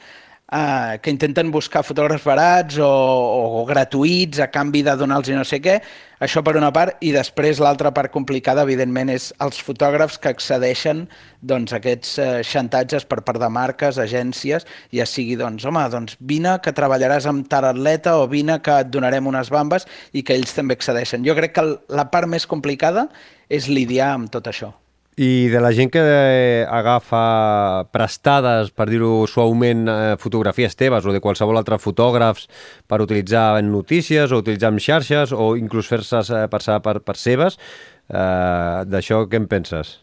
eh, 0.52 1.00
que 1.02 1.12
intenten 1.14 1.52
buscar 1.52 1.84
fotògrafs 1.86 2.26
barats 2.26 2.80
o, 2.82 2.90
o 2.90 3.66
gratuïts 3.70 4.42
a 4.42 4.50
canvi 4.52 4.84
de 4.86 4.96
donar-los 4.98 5.30
no 5.36 5.46
sé 5.48 5.60
què, 5.64 5.80
això 6.20 6.42
per 6.44 6.58
una 6.60 6.72
part, 6.76 6.98
i 7.06 7.14
després 7.16 7.62
l'altra 7.64 7.94
part 7.96 8.12
complicada, 8.12 8.66
evidentment, 8.68 9.12
és 9.14 9.30
els 9.44 9.62
fotògrafs 9.64 10.18
que 10.20 10.34
accedeixen 10.34 11.06
doncs, 11.40 11.72
a 11.72 11.80
aquests 11.80 12.18
eh, 12.20 12.28
xantatges 12.44 13.08
per 13.08 13.22
part 13.28 13.40
de 13.40 13.50
marques, 13.54 14.02
agències, 14.02 14.68
ja 14.96 15.08
sigui, 15.08 15.38
doncs, 15.40 15.64
home, 15.70 15.86
doncs 15.94 16.20
vine 16.20 16.58
que 16.64 16.76
treballaràs 16.76 17.30
amb 17.30 17.48
tal 17.52 17.70
atleta 17.70 18.18
o 18.20 18.28
vine 18.28 18.60
que 18.66 18.82
et 18.84 18.92
donarem 18.92 19.32
unes 19.32 19.54
bambes 19.54 19.88
i 20.12 20.26
que 20.26 20.36
ells 20.36 20.56
també 20.58 20.76
accedeixen. 20.76 21.24
Jo 21.28 21.38
crec 21.40 21.56
que 21.56 21.68
la 21.88 22.10
part 22.12 22.28
més 22.28 22.50
complicada 22.50 23.08
és 23.50 23.72
lidiar 23.72 24.14
amb 24.18 24.32
tot 24.34 24.52
això. 24.52 24.74
I 25.20 25.50
de 25.52 25.60
la 25.60 25.74
gent 25.76 25.90
que 25.92 26.00
eh, 26.00 26.64
agafa 26.64 27.90
prestades, 27.92 28.70
per 28.72 28.86
dir-ho 28.88 29.26
suaument, 29.28 29.82
eh, 29.92 30.14
fotografies 30.22 30.78
teves 30.80 31.04
o 31.04 31.12
de 31.12 31.20
qualsevol 31.20 31.60
altre 31.60 31.76
fotògrafs 31.76 32.48
per 32.88 33.02
utilitzar 33.04 33.58
en 33.60 33.68
notícies 33.74 34.32
o 34.32 34.40
utilitzar 34.40 34.72
en 34.72 34.80
xarxes 34.80 35.34
o 35.36 35.58
inclús 35.60 35.92
fer-se 35.92 36.22
eh, 36.24 36.46
passar 36.48 36.80
per, 36.86 37.02
per 37.04 37.18
seves, 37.20 37.60
eh, 38.08 38.86
d'això 38.88 39.26
què 39.28 39.42
en 39.44 39.50
penses? 39.52 39.98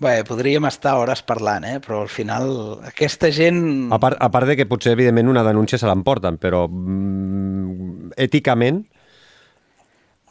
Bé, 0.00 0.22
podríem 0.24 0.64
estar 0.70 0.96
hores 0.96 1.20
parlant, 1.28 1.68
eh? 1.68 1.76
però 1.84 2.00
al 2.06 2.10
final 2.10 2.48
aquesta 2.88 3.28
gent... 3.28 3.92
A 3.92 4.00
part, 4.00 4.16
a 4.16 4.32
part 4.32 4.48
de 4.48 4.56
que 4.56 4.70
potser, 4.72 4.96
evidentment, 4.96 5.28
una 5.36 5.44
denúncia 5.44 5.76
se 5.76 5.90
l'emporten, 5.90 6.40
però 6.40 6.64
mm, 6.64 8.16
èticament 8.24 8.86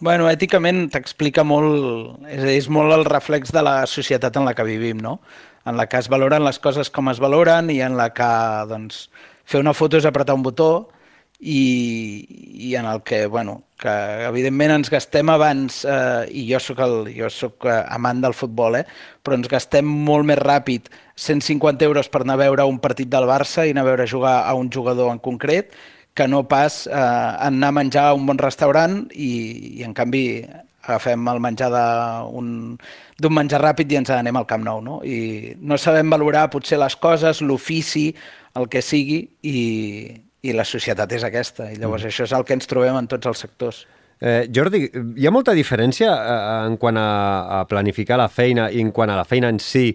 Bueno, 0.02 0.26
èticament 0.34 0.88
t'explica 0.90 1.44
molt, 1.46 2.24
és, 2.26 2.42
és 2.64 2.68
molt 2.74 2.90
el 2.96 3.04
reflex 3.06 3.52
de 3.54 3.62
la 3.62 3.84
societat 3.86 4.40
en 4.40 4.48
la 4.48 4.56
que 4.58 4.66
vivim, 4.66 4.98
no? 4.98 5.20
En 5.70 5.78
la 5.78 5.86
que 5.86 6.00
es 6.02 6.10
valoren 6.10 6.42
les 6.42 6.58
coses 6.58 6.90
com 6.90 7.12
es 7.12 7.22
valoren 7.22 7.70
i 7.70 7.78
en 7.86 7.94
la 8.00 8.08
que, 8.10 8.30
doncs, 8.72 9.04
fer 9.46 9.62
una 9.62 9.76
foto 9.78 10.02
és 10.02 10.08
apretar 10.10 10.34
un 10.34 10.42
botó 10.48 10.72
i, 11.38 12.26
i 12.66 12.74
en 12.82 12.90
el 12.90 13.04
que, 13.06 13.28
bueno, 13.30 13.60
que 13.78 13.94
evidentment 14.26 14.74
ens 14.80 14.90
gastem 14.90 15.30
abans, 15.30 15.84
eh, 15.86 16.26
i 16.34 16.48
jo 16.50 16.58
sóc, 16.66 16.82
el, 16.82 17.14
jo 17.14 17.30
sóc 17.30 17.70
eh, 17.70 17.78
amant 17.94 18.26
del 18.26 18.34
futbol, 18.34 18.82
eh, 18.82 18.86
però 19.22 19.38
ens 19.38 19.54
gastem 19.54 19.86
molt 19.86 20.26
més 20.26 20.42
ràpid 20.42 20.90
150 21.14 21.86
euros 21.86 22.10
per 22.10 22.26
anar 22.26 22.40
a 22.40 22.46
veure 22.48 22.66
un 22.66 22.82
partit 22.82 23.14
del 23.14 23.30
Barça 23.30 23.70
i 23.70 23.78
anar 23.78 23.86
a 23.86 23.92
veure 23.94 24.10
jugar 24.10 24.40
a 24.50 24.58
un 24.58 24.74
jugador 24.74 25.14
en 25.14 25.22
concret 25.22 25.78
que 26.14 26.28
no 26.28 26.44
pas 26.48 26.86
eh, 26.88 26.92
anar 26.94 27.70
a 27.72 27.78
menjar 27.78 28.10
a 28.10 28.18
un 28.18 28.26
bon 28.28 28.40
restaurant 28.42 29.06
i, 29.14 29.32
i 29.80 29.86
en 29.88 29.94
canvi 29.96 30.26
agafem 30.82 31.28
el 31.30 31.40
menjar 31.44 31.70
d'un 31.72 33.36
menjar 33.38 33.62
ràpid 33.62 33.92
i 33.94 34.00
ens 34.02 34.12
anem 34.16 34.40
al 34.40 34.48
Camp 34.50 34.66
Nou. 34.66 34.82
No? 34.84 35.00
I 35.06 35.56
no 35.62 35.78
sabem 35.78 36.10
valorar 36.10 36.50
potser 36.52 36.80
les 36.82 36.98
coses, 36.98 37.42
l'ofici, 37.46 38.10
el 38.58 38.68
que 38.68 38.82
sigui, 38.84 39.22
i, 39.48 39.58
i 40.42 40.56
la 40.58 40.66
societat 40.68 41.12
és 41.16 41.26
aquesta. 41.28 41.70
I 41.72 41.78
llavors 41.78 42.04
mm. 42.04 42.12
això 42.12 42.28
és 42.28 42.36
el 42.36 42.46
que 42.48 42.58
ens 42.58 42.70
trobem 42.70 42.98
en 42.98 43.10
tots 43.12 43.30
els 43.30 43.46
sectors. 43.46 43.86
Eh, 44.22 44.48
Jordi, 44.54 44.84
hi 45.18 45.26
ha 45.26 45.34
molta 45.34 45.54
diferència 45.58 46.10
eh, 46.14 46.42
en 46.68 46.76
quant 46.82 46.98
a, 47.02 47.12
a 47.62 47.64
planificar 47.70 48.20
la 48.22 48.30
feina 48.30 48.68
i 48.70 48.82
en 48.84 48.92
quant 48.94 49.10
a 49.10 49.18
la 49.18 49.26
feina 49.26 49.50
en 49.50 49.62
si 49.62 49.88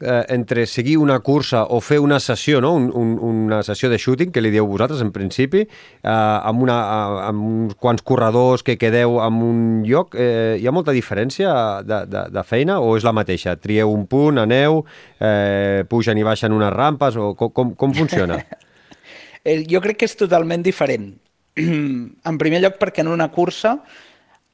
eh, 0.00 0.24
entre 0.28 0.66
seguir 0.66 0.98
una 0.98 1.20
cursa 1.20 1.64
o 1.64 1.80
fer 1.80 1.98
una 2.00 2.18
sessió, 2.20 2.60
no? 2.60 2.74
un, 2.74 2.90
un, 2.94 3.18
una 3.46 3.62
sessió 3.62 3.88
de 3.90 3.98
shooting, 3.98 4.32
que 4.32 4.42
li 4.42 4.50
dieu 4.52 4.66
vosaltres 4.68 5.00
en 5.04 5.12
principi, 5.14 5.64
eh, 5.66 6.10
amb, 6.10 6.62
una, 6.62 6.78
amb 7.26 7.44
uns 7.46 7.76
quants 7.80 8.04
corredors 8.06 8.64
que 8.66 8.76
quedeu 8.78 9.20
en 9.24 9.40
un 9.42 9.60
lloc, 9.86 10.16
eh, 10.18 10.56
hi 10.60 10.66
ha 10.66 10.74
molta 10.74 10.94
diferència 10.96 11.82
de, 11.86 12.04
de, 12.10 12.26
de 12.32 12.44
feina 12.44 12.80
o 12.80 12.96
és 12.96 13.06
la 13.06 13.14
mateixa? 13.16 13.56
Trieu 13.60 13.92
un 13.92 14.06
punt, 14.10 14.40
aneu, 14.42 14.82
eh, 15.20 15.84
pugen 15.88 16.18
i 16.18 16.26
baixen 16.26 16.52
unes 16.56 16.72
rampes, 16.74 17.16
o 17.16 17.34
com, 17.34 17.74
com, 17.74 17.94
funciona? 17.96 18.42
Eh, 19.46 19.60
jo 19.70 19.78
crec 19.78 20.00
que 20.00 20.06
és 20.08 20.16
totalment 20.18 20.58
diferent. 20.58 21.04
en 22.28 22.38
primer 22.40 22.58
lloc 22.64 22.80
perquè 22.80 23.04
en 23.04 23.12
una 23.12 23.28
cursa 23.30 23.76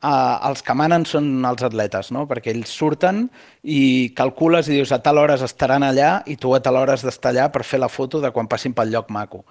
eh, 0.03 0.49
els 0.49 0.62
que 0.67 0.75
manen 0.79 1.05
són 1.09 1.45
els 1.49 1.62
atletes, 1.67 2.11
no? 2.15 2.27
perquè 2.31 2.53
ells 2.55 2.73
surten 2.73 3.27
i 3.62 4.12
calcules 4.19 4.69
i 4.69 4.79
dius 4.79 4.93
a 4.93 5.01
tal 5.05 5.21
hora 5.23 5.38
estaran 5.41 5.87
allà 5.87 6.15
i 6.27 6.37
tu 6.37 6.55
a 6.55 6.62
tal 6.62 6.81
hora 6.81 6.97
has 6.97 7.05
d'estar 7.07 7.33
allà 7.33 7.49
per 7.53 7.65
fer 7.65 7.81
la 7.83 7.91
foto 7.93 8.21
de 8.21 8.33
quan 8.35 8.51
passin 8.51 8.75
pel 8.75 8.93
lloc 8.93 9.11
maco. 9.11 9.45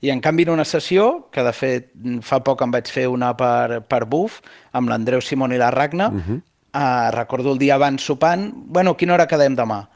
I 0.00 0.12
en 0.14 0.20
canvi 0.22 0.44
en 0.46 0.54
una 0.54 0.64
sessió, 0.64 1.28
que 1.34 1.42
de 1.42 1.52
fet 1.52 1.90
fa 2.22 2.38
poc 2.46 2.62
em 2.62 2.70
vaig 2.70 2.86
fer 2.90 3.08
una 3.10 3.32
per, 3.36 3.82
per 3.82 4.04
Buf, 4.06 4.38
amb 4.70 4.92
l'Andreu 4.92 5.20
Simón 5.20 5.52
i 5.52 5.58
la 5.58 5.72
Ragna, 5.74 6.08
uh 6.08 6.14
mhm. 6.14 6.22
-huh. 6.22 6.42
eh, 6.74 7.10
recordo 7.16 7.52
el 7.52 7.58
dia 7.58 7.74
abans 7.74 8.02
sopant, 8.02 8.52
bueno, 8.54 8.96
quina 8.96 9.14
hora 9.14 9.26
quedem 9.26 9.56
demà? 9.56 9.88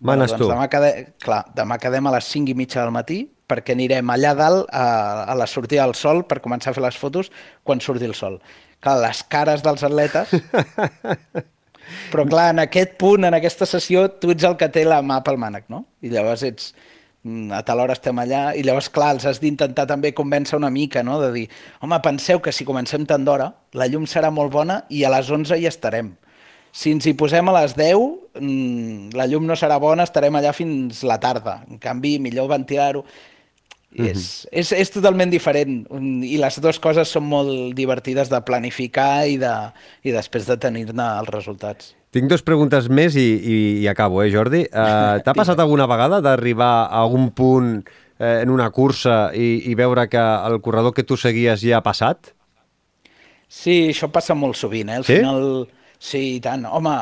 Manes 0.00 0.32
bueno, 0.32 0.38
doncs 0.38 0.40
tu. 0.40 0.48
Demà 0.48 0.68
quedem, 0.68 1.06
clar, 1.18 1.44
demà 1.54 1.78
quedem 1.78 2.06
a 2.06 2.10
les 2.10 2.24
5 2.24 2.50
i 2.50 2.54
mitja 2.54 2.82
del 2.82 2.90
matí 2.90 3.30
perquè 3.50 3.74
anirem 3.74 4.14
allà 4.14 4.36
dalt 4.38 4.70
a, 4.70 4.86
a 5.26 5.34
la 5.38 5.50
sortida 5.50 5.84
del 5.84 5.98
sol 5.98 6.22
per 6.30 6.38
començar 6.44 6.70
a 6.70 6.78
fer 6.78 6.86
les 6.86 6.98
fotos 6.98 7.32
quan 7.66 7.82
surti 7.82 8.06
el 8.06 8.14
sol 8.14 8.38
clar, 8.80 8.98
les 9.06 9.24
cares 9.28 9.64
dels 9.64 9.86
atletes... 9.86 10.34
Però 12.12 12.22
clar, 12.22 12.52
en 12.52 12.60
aquest 12.62 12.92
punt, 13.00 13.24
en 13.26 13.34
aquesta 13.34 13.66
sessió, 13.66 14.04
tu 14.22 14.30
ets 14.30 14.44
el 14.46 14.54
que 14.58 14.68
té 14.70 14.84
la 14.86 15.00
mà 15.02 15.16
pel 15.26 15.40
mànec, 15.42 15.64
no? 15.72 15.80
I 16.06 16.12
llavors 16.12 16.44
ets 16.46 16.68
mm, 17.24 17.50
a 17.56 17.64
tal 17.66 17.82
hora 17.82 17.96
estem 17.96 18.18
allà, 18.22 18.42
i 18.54 18.62
llavors, 18.62 18.86
clar, 18.94 19.08
els 19.16 19.26
has 19.26 19.40
d'intentar 19.42 19.88
també 19.90 20.12
convèncer 20.14 20.54
una 20.60 20.70
mica, 20.70 21.02
no? 21.02 21.18
De 21.18 21.32
dir, 21.34 21.48
home, 21.82 21.98
penseu 22.04 22.38
que 22.44 22.54
si 22.54 22.66
comencem 22.68 23.08
tant 23.10 23.26
d'hora, 23.26 23.48
la 23.74 23.88
llum 23.90 24.06
serà 24.06 24.30
molt 24.30 24.54
bona 24.54 24.84
i 24.86 25.02
a 25.02 25.10
les 25.10 25.32
11 25.34 25.58
hi 25.58 25.66
estarem. 25.70 26.12
Si 26.70 26.92
ens 26.94 27.08
hi 27.10 27.16
posem 27.18 27.50
a 27.50 27.56
les 27.58 27.74
10, 27.74 28.06
mm, 28.38 29.10
la 29.18 29.26
llum 29.26 29.50
no 29.50 29.58
serà 29.58 29.80
bona, 29.82 30.06
estarem 30.06 30.38
allà 30.38 30.54
fins 30.54 31.02
la 31.02 31.18
tarda. 31.18 31.64
En 31.66 31.82
canvi, 31.82 32.20
millor 32.22 32.46
ventilar-ho. 32.54 33.02
És, 33.90 34.02
mm 34.02 34.06
-hmm. 34.06 34.48
és, 34.52 34.72
és 34.72 34.90
totalment 34.90 35.30
diferent 35.30 35.86
i 36.22 36.36
les 36.38 36.58
dues 36.60 36.78
coses 36.78 37.08
són 37.08 37.24
molt 37.26 37.74
divertides 37.74 38.28
de 38.30 38.40
planificar 38.40 39.26
i, 39.26 39.36
de, 39.36 39.54
i 40.02 40.12
després 40.12 40.46
de 40.46 40.56
tenir-ne 40.56 41.06
els 41.18 41.28
resultats. 41.28 41.96
Tinc 42.10 42.28
dues 42.28 42.42
preguntes 42.42 42.88
més 42.88 43.16
i, 43.16 43.34
i, 43.34 43.56
i 43.82 43.88
acabo, 43.88 44.22
eh, 44.22 44.30
Jordi? 44.30 44.62
Uh, 44.70 45.18
T'ha 45.24 45.34
passat 45.34 45.58
alguna 45.58 45.86
vegada 45.86 46.20
d'arribar 46.20 46.86
a 46.86 47.02
algun 47.02 47.30
punt 47.30 47.84
eh, 48.18 48.42
en 48.42 48.50
una 48.50 48.70
cursa 48.70 49.30
i, 49.34 49.70
i 49.70 49.74
veure 49.74 50.08
que 50.08 50.18
el 50.20 50.60
corredor 50.60 50.94
que 50.94 51.02
tu 51.02 51.16
seguies 51.16 51.60
ja 51.60 51.78
ha 51.78 51.82
passat? 51.82 52.34
Sí, 53.48 53.90
això 53.90 54.10
passa 54.10 54.34
molt 54.34 54.56
sovint, 54.56 54.88
eh? 54.88 54.96
Al 55.02 55.04
sí? 55.04 55.16
final... 55.16 55.68
Sí, 56.00 56.36
i 56.36 56.40
tant. 56.40 56.64
Home, 56.64 56.94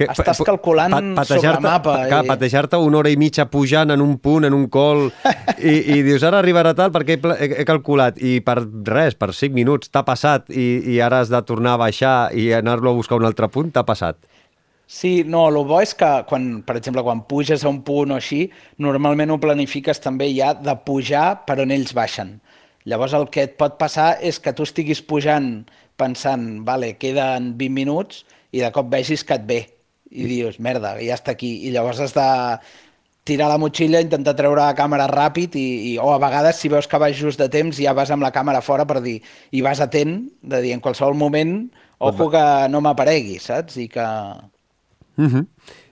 que, 0.00 0.08
Estàs 0.14 0.40
calculant 0.46 0.94
pa, 1.16 1.24
sobre 1.28 1.52
mapa. 1.60 1.94
Pa, 2.08 2.22
i... 2.24 2.28
Patejar-te 2.30 2.80
una 2.80 3.00
hora 3.00 3.12
i 3.12 3.18
mitja 3.20 3.46
pujant 3.52 3.92
en 3.92 4.00
un 4.04 4.16
punt, 4.22 4.46
en 4.48 4.56
un 4.56 4.66
col, 4.72 5.08
i, 5.58 5.74
i 5.96 6.00
dius, 6.06 6.24
ara 6.26 6.40
arribarà 6.40 6.72
tal 6.76 6.92
perquè 6.94 7.18
he, 7.18 7.34
he, 7.36 7.50
he 7.60 7.66
calculat, 7.68 8.20
i 8.22 8.38
per 8.44 8.58
res, 8.88 9.18
per 9.20 9.32
5 9.36 9.56
minuts 9.56 9.92
t'ha 9.92 10.04
passat, 10.06 10.48
i, 10.48 10.68
i 10.94 11.00
ara 11.04 11.20
has 11.24 11.32
de 11.32 11.40
tornar 11.46 11.76
a 11.76 11.82
baixar 11.84 12.14
i 12.36 12.50
anar-lo 12.56 12.94
a 12.94 13.00
buscar 13.00 13.20
un 13.20 13.28
altre 13.28 13.50
punt, 13.52 13.72
t'ha 13.74 13.84
passat. 13.86 14.18
Sí, 14.90 15.20
no, 15.22 15.44
el 15.46 15.60
bo 15.68 15.78
és 15.84 15.92
que, 15.94 16.08
quan, 16.26 16.48
per 16.66 16.74
exemple, 16.80 17.04
quan 17.06 17.20
puges 17.30 17.62
a 17.62 17.70
un 17.70 17.82
punt 17.86 18.10
o 18.10 18.18
així, 18.18 18.48
normalment 18.82 19.30
ho 19.30 19.38
planifiques 19.42 20.02
també 20.02 20.32
ja 20.34 20.54
de 20.56 20.74
pujar 20.86 21.44
per 21.46 21.60
on 21.62 21.70
ells 21.76 21.92
baixen. 21.94 22.38
Llavors 22.88 23.12
el 23.14 23.28
que 23.30 23.44
et 23.46 23.54
pot 23.60 23.76
passar 23.78 24.14
és 24.24 24.40
que 24.42 24.54
tu 24.56 24.64
estiguis 24.66 25.04
pujant 25.04 25.52
pensant, 26.00 26.64
vale, 26.66 26.94
queden 26.98 27.52
20 27.60 27.76
minuts, 27.76 28.24
i 28.50 28.64
de 28.64 28.72
cop 28.74 28.88
vegis 28.90 29.22
que 29.22 29.36
et 29.36 29.46
ve 29.46 29.60
i 30.10 30.26
dius, 30.26 30.58
merda, 30.62 30.96
ja 31.02 31.16
està 31.16 31.34
aquí. 31.36 31.52
I 31.66 31.74
llavors 31.74 32.00
has 32.02 32.14
de 32.16 32.28
tirar 33.28 33.50
la 33.50 33.58
motxilla, 33.60 34.00
intentar 34.02 34.34
treure 34.38 34.62
la 34.62 34.74
càmera 34.74 35.06
ràpid 35.10 35.54
i, 35.60 35.66
i, 35.92 35.98
o 36.00 36.08
a 36.14 36.18
vegades 36.22 36.58
si 36.58 36.70
veus 36.72 36.88
que 36.90 36.98
vas 36.98 37.14
just 37.18 37.38
de 37.38 37.50
temps 37.52 37.78
ja 37.78 37.92
vas 37.94 38.10
amb 38.10 38.24
la 38.24 38.32
càmera 38.34 38.62
fora 38.64 38.86
per 38.88 38.98
dir, 39.04 39.20
i 39.52 39.60
vas 39.62 39.82
atent 39.84 40.24
de 40.40 40.62
dir 40.64 40.72
en 40.74 40.82
qualsevol 40.82 41.14
moment 41.18 41.68
ojo 42.00 42.30
que 42.32 42.42
no 42.72 42.80
m'aparegui, 42.80 43.38
saps? 43.42 43.76
I 43.76 43.86
que... 43.92 44.08
Uh 45.20 45.28
-huh. 45.28 45.46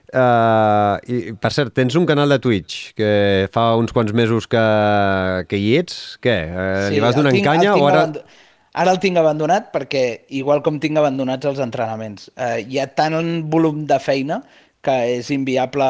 Uh, 0.09 0.97
i, 1.05 1.33
per 1.37 1.51
cert, 1.53 1.71
tens 1.73 1.93
un 1.95 2.05
canal 2.09 2.29
de 2.29 2.39
Twitch 2.39 2.95
que 2.97 3.47
fa 3.53 3.75
uns 3.77 3.91
quants 3.93 4.11
mesos 4.11 4.47
que, 4.47 5.45
que 5.47 5.57
hi 5.57 5.77
ets. 5.77 6.17
Què? 6.17 6.37
Uh, 6.49 6.87
sí, 6.87 6.95
li 6.95 6.99
vas 6.99 7.15
donant 7.15 7.35
tinc, 7.35 7.45
canya 7.45 7.75
o 7.75 7.85
ara... 7.85 8.03
Abandonat 8.09 8.25
Ara 8.77 8.93
el 8.93 8.99
tinc 9.01 9.17
abandonat 9.17 9.71
perquè, 9.73 10.25
igual 10.37 10.61
com 10.61 10.77
tinc 10.79 10.97
abandonats 10.99 11.47
els 11.49 11.61
entrenaments, 11.63 12.29
eh, 12.37 12.61
hi 12.67 12.79
ha 12.79 12.87
tant 12.93 13.17
volum 13.49 13.85
de 13.89 13.97
feina 13.99 14.43
que 14.85 14.95
és 15.17 15.29
inviable 15.33 15.87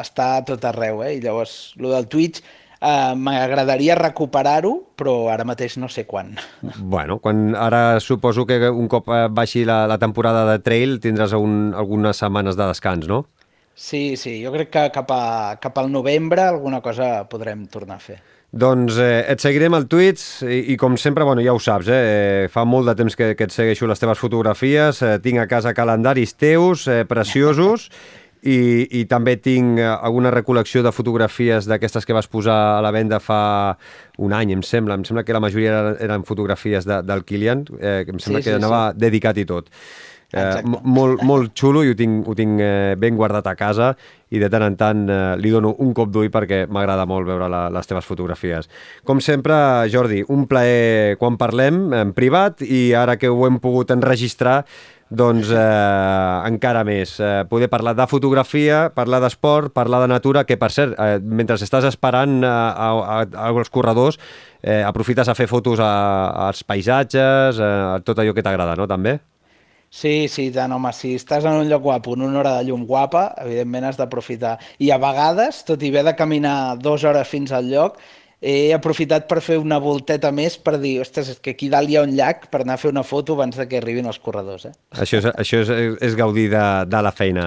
estar 0.00 0.30
a 0.38 0.44
tot 0.46 0.64
arreu, 0.66 1.04
eh? 1.04 1.14
I 1.18 1.20
llavors, 1.22 1.74
el 1.78 1.90
del 1.92 2.08
Twitch, 2.10 2.40
eh, 2.80 3.14
m'agradaria 3.14 3.94
recuperar-ho, 3.98 4.74
però 4.96 5.30
ara 5.32 5.46
mateix 5.46 5.76
no 5.78 5.88
sé 5.88 6.06
quan. 6.06 6.34
Bueno, 6.78 7.20
quan 7.20 7.54
ara 7.54 8.00
suposo 8.00 8.46
que 8.46 8.58
un 8.70 8.88
cop 8.88 9.08
eh, 9.08 9.26
baixi 9.30 9.64
la, 9.68 9.84
la 9.90 10.00
temporada 10.02 10.44
de 10.50 10.58
trail 10.64 10.98
tindràs 11.04 11.36
un, 11.38 11.72
algunes 11.76 12.20
setmanes 12.20 12.58
de 12.58 12.68
descans, 12.72 13.08
no? 13.10 13.24
Sí, 13.74 14.16
sí, 14.16 14.38
jo 14.44 14.52
crec 14.54 14.70
que 14.70 14.84
cap, 14.94 15.10
a, 15.10 15.56
cap 15.62 15.78
al 15.78 15.90
novembre 15.90 16.42
alguna 16.46 16.80
cosa 16.80 17.24
podrem 17.30 17.66
tornar 17.66 17.98
a 17.98 18.04
fer. 18.04 18.20
Doncs 18.54 18.98
eh, 19.02 19.24
et 19.32 19.42
seguirem 19.42 19.74
al 19.74 19.88
Twitch 19.90 20.44
i, 20.46 20.60
i 20.70 20.76
com 20.78 20.94
sempre, 21.00 21.26
bueno, 21.26 21.42
ja 21.42 21.54
ho 21.56 21.58
saps, 21.58 21.88
eh, 21.90 22.46
fa 22.52 22.62
molt 22.62 22.86
de 22.86 22.94
temps 23.00 23.16
que, 23.18 23.32
que 23.34 23.48
et 23.48 23.54
segueixo 23.54 23.88
les 23.90 23.98
teves 23.98 24.20
fotografies, 24.20 25.00
eh, 25.02 25.16
tinc 25.24 25.42
a 25.42 25.48
casa 25.50 25.74
calendaris 25.74 26.36
teus, 26.38 26.86
eh, 26.86 27.02
preciosos, 27.08 27.88
i, 28.44 28.84
i 29.00 29.04
també 29.10 29.34
tinc 29.42 29.80
eh, 29.80 29.88
alguna 29.88 30.30
recol·lecció 30.34 30.84
de 30.84 30.92
fotografies 30.94 31.66
d'aquestes 31.66 32.06
que 32.06 32.16
vas 32.16 32.28
posar 32.30 32.58
a 32.76 32.80
la 32.84 32.92
venda 32.94 33.18
fa 33.18 33.42
un 34.22 34.34
any, 34.36 34.52
em 34.54 34.62
sembla. 34.62 34.98
Em 35.00 35.06
sembla 35.08 35.24
que 35.24 35.34
la 35.34 35.42
majoria 35.42 35.96
eren, 35.96 36.26
fotografies 36.28 36.86
de, 36.86 37.00
del 37.02 37.24
Kilian, 37.24 37.64
eh, 37.80 38.02
que 38.04 38.14
em 38.14 38.20
sembla 38.20 38.42
sí, 38.42 38.50
que 38.50 38.52
sí, 38.52 38.58
anava 38.60 38.90
sí. 38.92 39.00
dedicat 39.06 39.40
i 39.40 39.46
tot. 39.48 39.72
Eh, 40.32 40.62
molt, 40.82 41.22
molt 41.22 41.52
xulo 41.58 41.84
i 41.84 41.92
ho 41.92 41.96
tinc, 41.98 42.26
ho 42.26 42.34
tinc 42.34 42.62
eh, 42.62 42.94
ben 42.98 43.14
guardat 43.18 43.46
a 43.46 43.54
casa 43.58 43.92
i 44.34 44.40
de 44.42 44.48
tant 44.50 44.64
en 44.66 44.74
tant 44.78 45.04
eh, 45.06 45.18
li 45.38 45.52
dono 45.52 45.74
un 45.84 45.92
cop 45.94 46.10
d'ull 46.10 46.32
perquè 46.34 46.64
m'agrada 46.66 47.04
molt 47.06 47.28
veure 47.28 47.46
la, 47.50 47.68
les 47.70 47.86
teves 47.86 48.06
fotografies. 48.08 48.66
Com 49.06 49.20
sempre, 49.22 49.54
Jordi, 49.92 50.24
un 50.34 50.48
plaer 50.50 51.14
quan 51.20 51.38
parlem 51.38 51.86
en 51.94 52.10
privat 52.16 52.64
i 52.66 52.92
ara 52.98 53.18
que 53.20 53.30
ho 53.30 53.46
hem 53.46 53.60
pogut 53.62 53.94
enregistrar 53.94 54.64
doncs 55.14 55.50
eh, 55.52 56.48
encara 56.48 56.82
més. 56.86 57.18
Eh, 57.20 57.44
poder 57.50 57.68
parlar 57.70 57.94
de 57.94 58.06
fotografia, 58.10 58.88
parlar 58.94 59.20
d'esport, 59.22 59.72
parlar 59.76 60.02
de 60.04 60.08
natura, 60.10 60.44
que 60.48 60.56
per 60.60 60.70
cert, 60.74 60.96
eh, 60.98 61.20
mentre 61.20 61.58
estàs 61.60 61.86
esperant 61.88 62.40
eh, 62.42 62.48
a, 62.48 62.88
a, 62.90 63.20
a, 63.22 63.52
als 63.52 63.70
corredors, 63.70 64.18
eh, 64.62 64.82
aprofites 64.82 65.28
a 65.28 65.36
fer 65.38 65.46
fotos 65.50 65.82
a, 65.84 65.92
als 66.48 66.64
paisatges, 66.66 67.60
a, 67.60 67.70
a 67.94 68.02
tot 68.04 68.18
allò 68.18 68.34
que 68.34 68.44
t'agrada, 68.44 68.76
no?, 68.80 68.88
també? 68.90 69.20
Sí, 69.94 70.26
sí, 70.26 70.48
tant, 70.50 70.72
home, 70.74 70.90
si 70.90 71.12
estàs 71.14 71.44
en 71.46 71.60
un 71.60 71.68
lloc 71.70 71.84
guapo, 71.84 72.16
en 72.16 72.24
una 72.26 72.40
hora 72.40 72.56
de 72.58 72.66
llum 72.66 72.82
guapa, 72.88 73.28
evidentment 73.44 73.86
has 73.86 73.98
d'aprofitar. 74.00 74.56
I 74.82 74.90
a 74.90 74.98
vegades, 74.98 75.62
tot 75.68 75.84
i 75.86 75.92
haver 75.92 76.02
de 76.08 76.16
caminar 76.18 76.56
dues 76.82 77.04
hores 77.06 77.30
fins 77.30 77.52
al 77.54 77.68
lloc, 77.70 78.00
he 78.44 78.74
aprofitat 78.74 79.28
per 79.30 79.38
fer 79.40 79.60
una 79.62 79.78
volteta 79.80 80.32
més 80.34 80.56
per 80.60 80.74
dir, 80.82 80.96
ostres, 81.00 81.30
és 81.32 81.38
que 81.40 81.54
aquí 81.54 81.70
dalt 81.72 81.88
hi 81.88 81.96
ha 81.96 82.02
un 82.04 82.10
llac 82.18 82.48
per 82.50 82.64
anar 82.64 82.74
a 82.74 82.82
fer 82.82 82.90
una 82.90 83.04
foto 83.06 83.36
abans 83.38 83.54
de 83.56 83.68
que 83.70 83.78
arribin 83.78 84.10
els 84.10 84.18
corredors. 84.18 84.66
Eh? 84.66 84.72
Això 85.04 85.20
és, 85.22 85.28
això 85.30 85.60
és, 85.62 85.70
és 86.10 86.16
gaudir 86.18 86.48
de, 86.52 86.64
de 86.90 87.02
la 87.06 87.14
feina. 87.14 87.46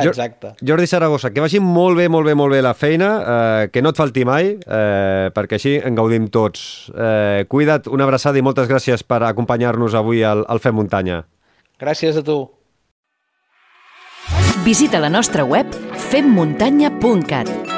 Exacte. 0.00 0.54
Jordi 0.64 0.88
Saragossa, 0.88 1.30
que 1.30 1.44
vagi 1.44 1.60
molt 1.60 2.00
bé, 2.00 2.08
molt 2.08 2.26
bé, 2.26 2.34
molt 2.38 2.56
bé 2.56 2.62
la 2.64 2.72
feina, 2.72 3.10
eh, 3.20 3.68
que 3.68 3.84
no 3.84 3.92
et 3.92 4.00
falti 4.00 4.24
mai, 4.24 4.54
eh, 4.56 5.28
perquè 5.36 5.60
així 5.60 5.76
en 5.76 6.00
gaudim 6.00 6.32
tots. 6.32 6.88
Eh, 6.96 7.44
cuida't, 7.52 7.92
una 7.92 8.08
abraçada 8.08 8.40
i 8.40 8.48
moltes 8.48 8.72
gràcies 8.72 9.04
per 9.04 9.20
acompanyar-nos 9.28 10.00
avui 10.00 10.24
al, 10.24 10.46
al 10.48 10.64
Fem 10.64 10.80
Muntanya. 10.80 11.20
Gràcies 11.82 12.14
a 12.16 12.22
tu. 12.22 12.38
Visita 14.62 15.02
la 15.02 15.10
nostra 15.10 15.42
web 15.42 15.66
femmuntanya.cat 16.12 17.71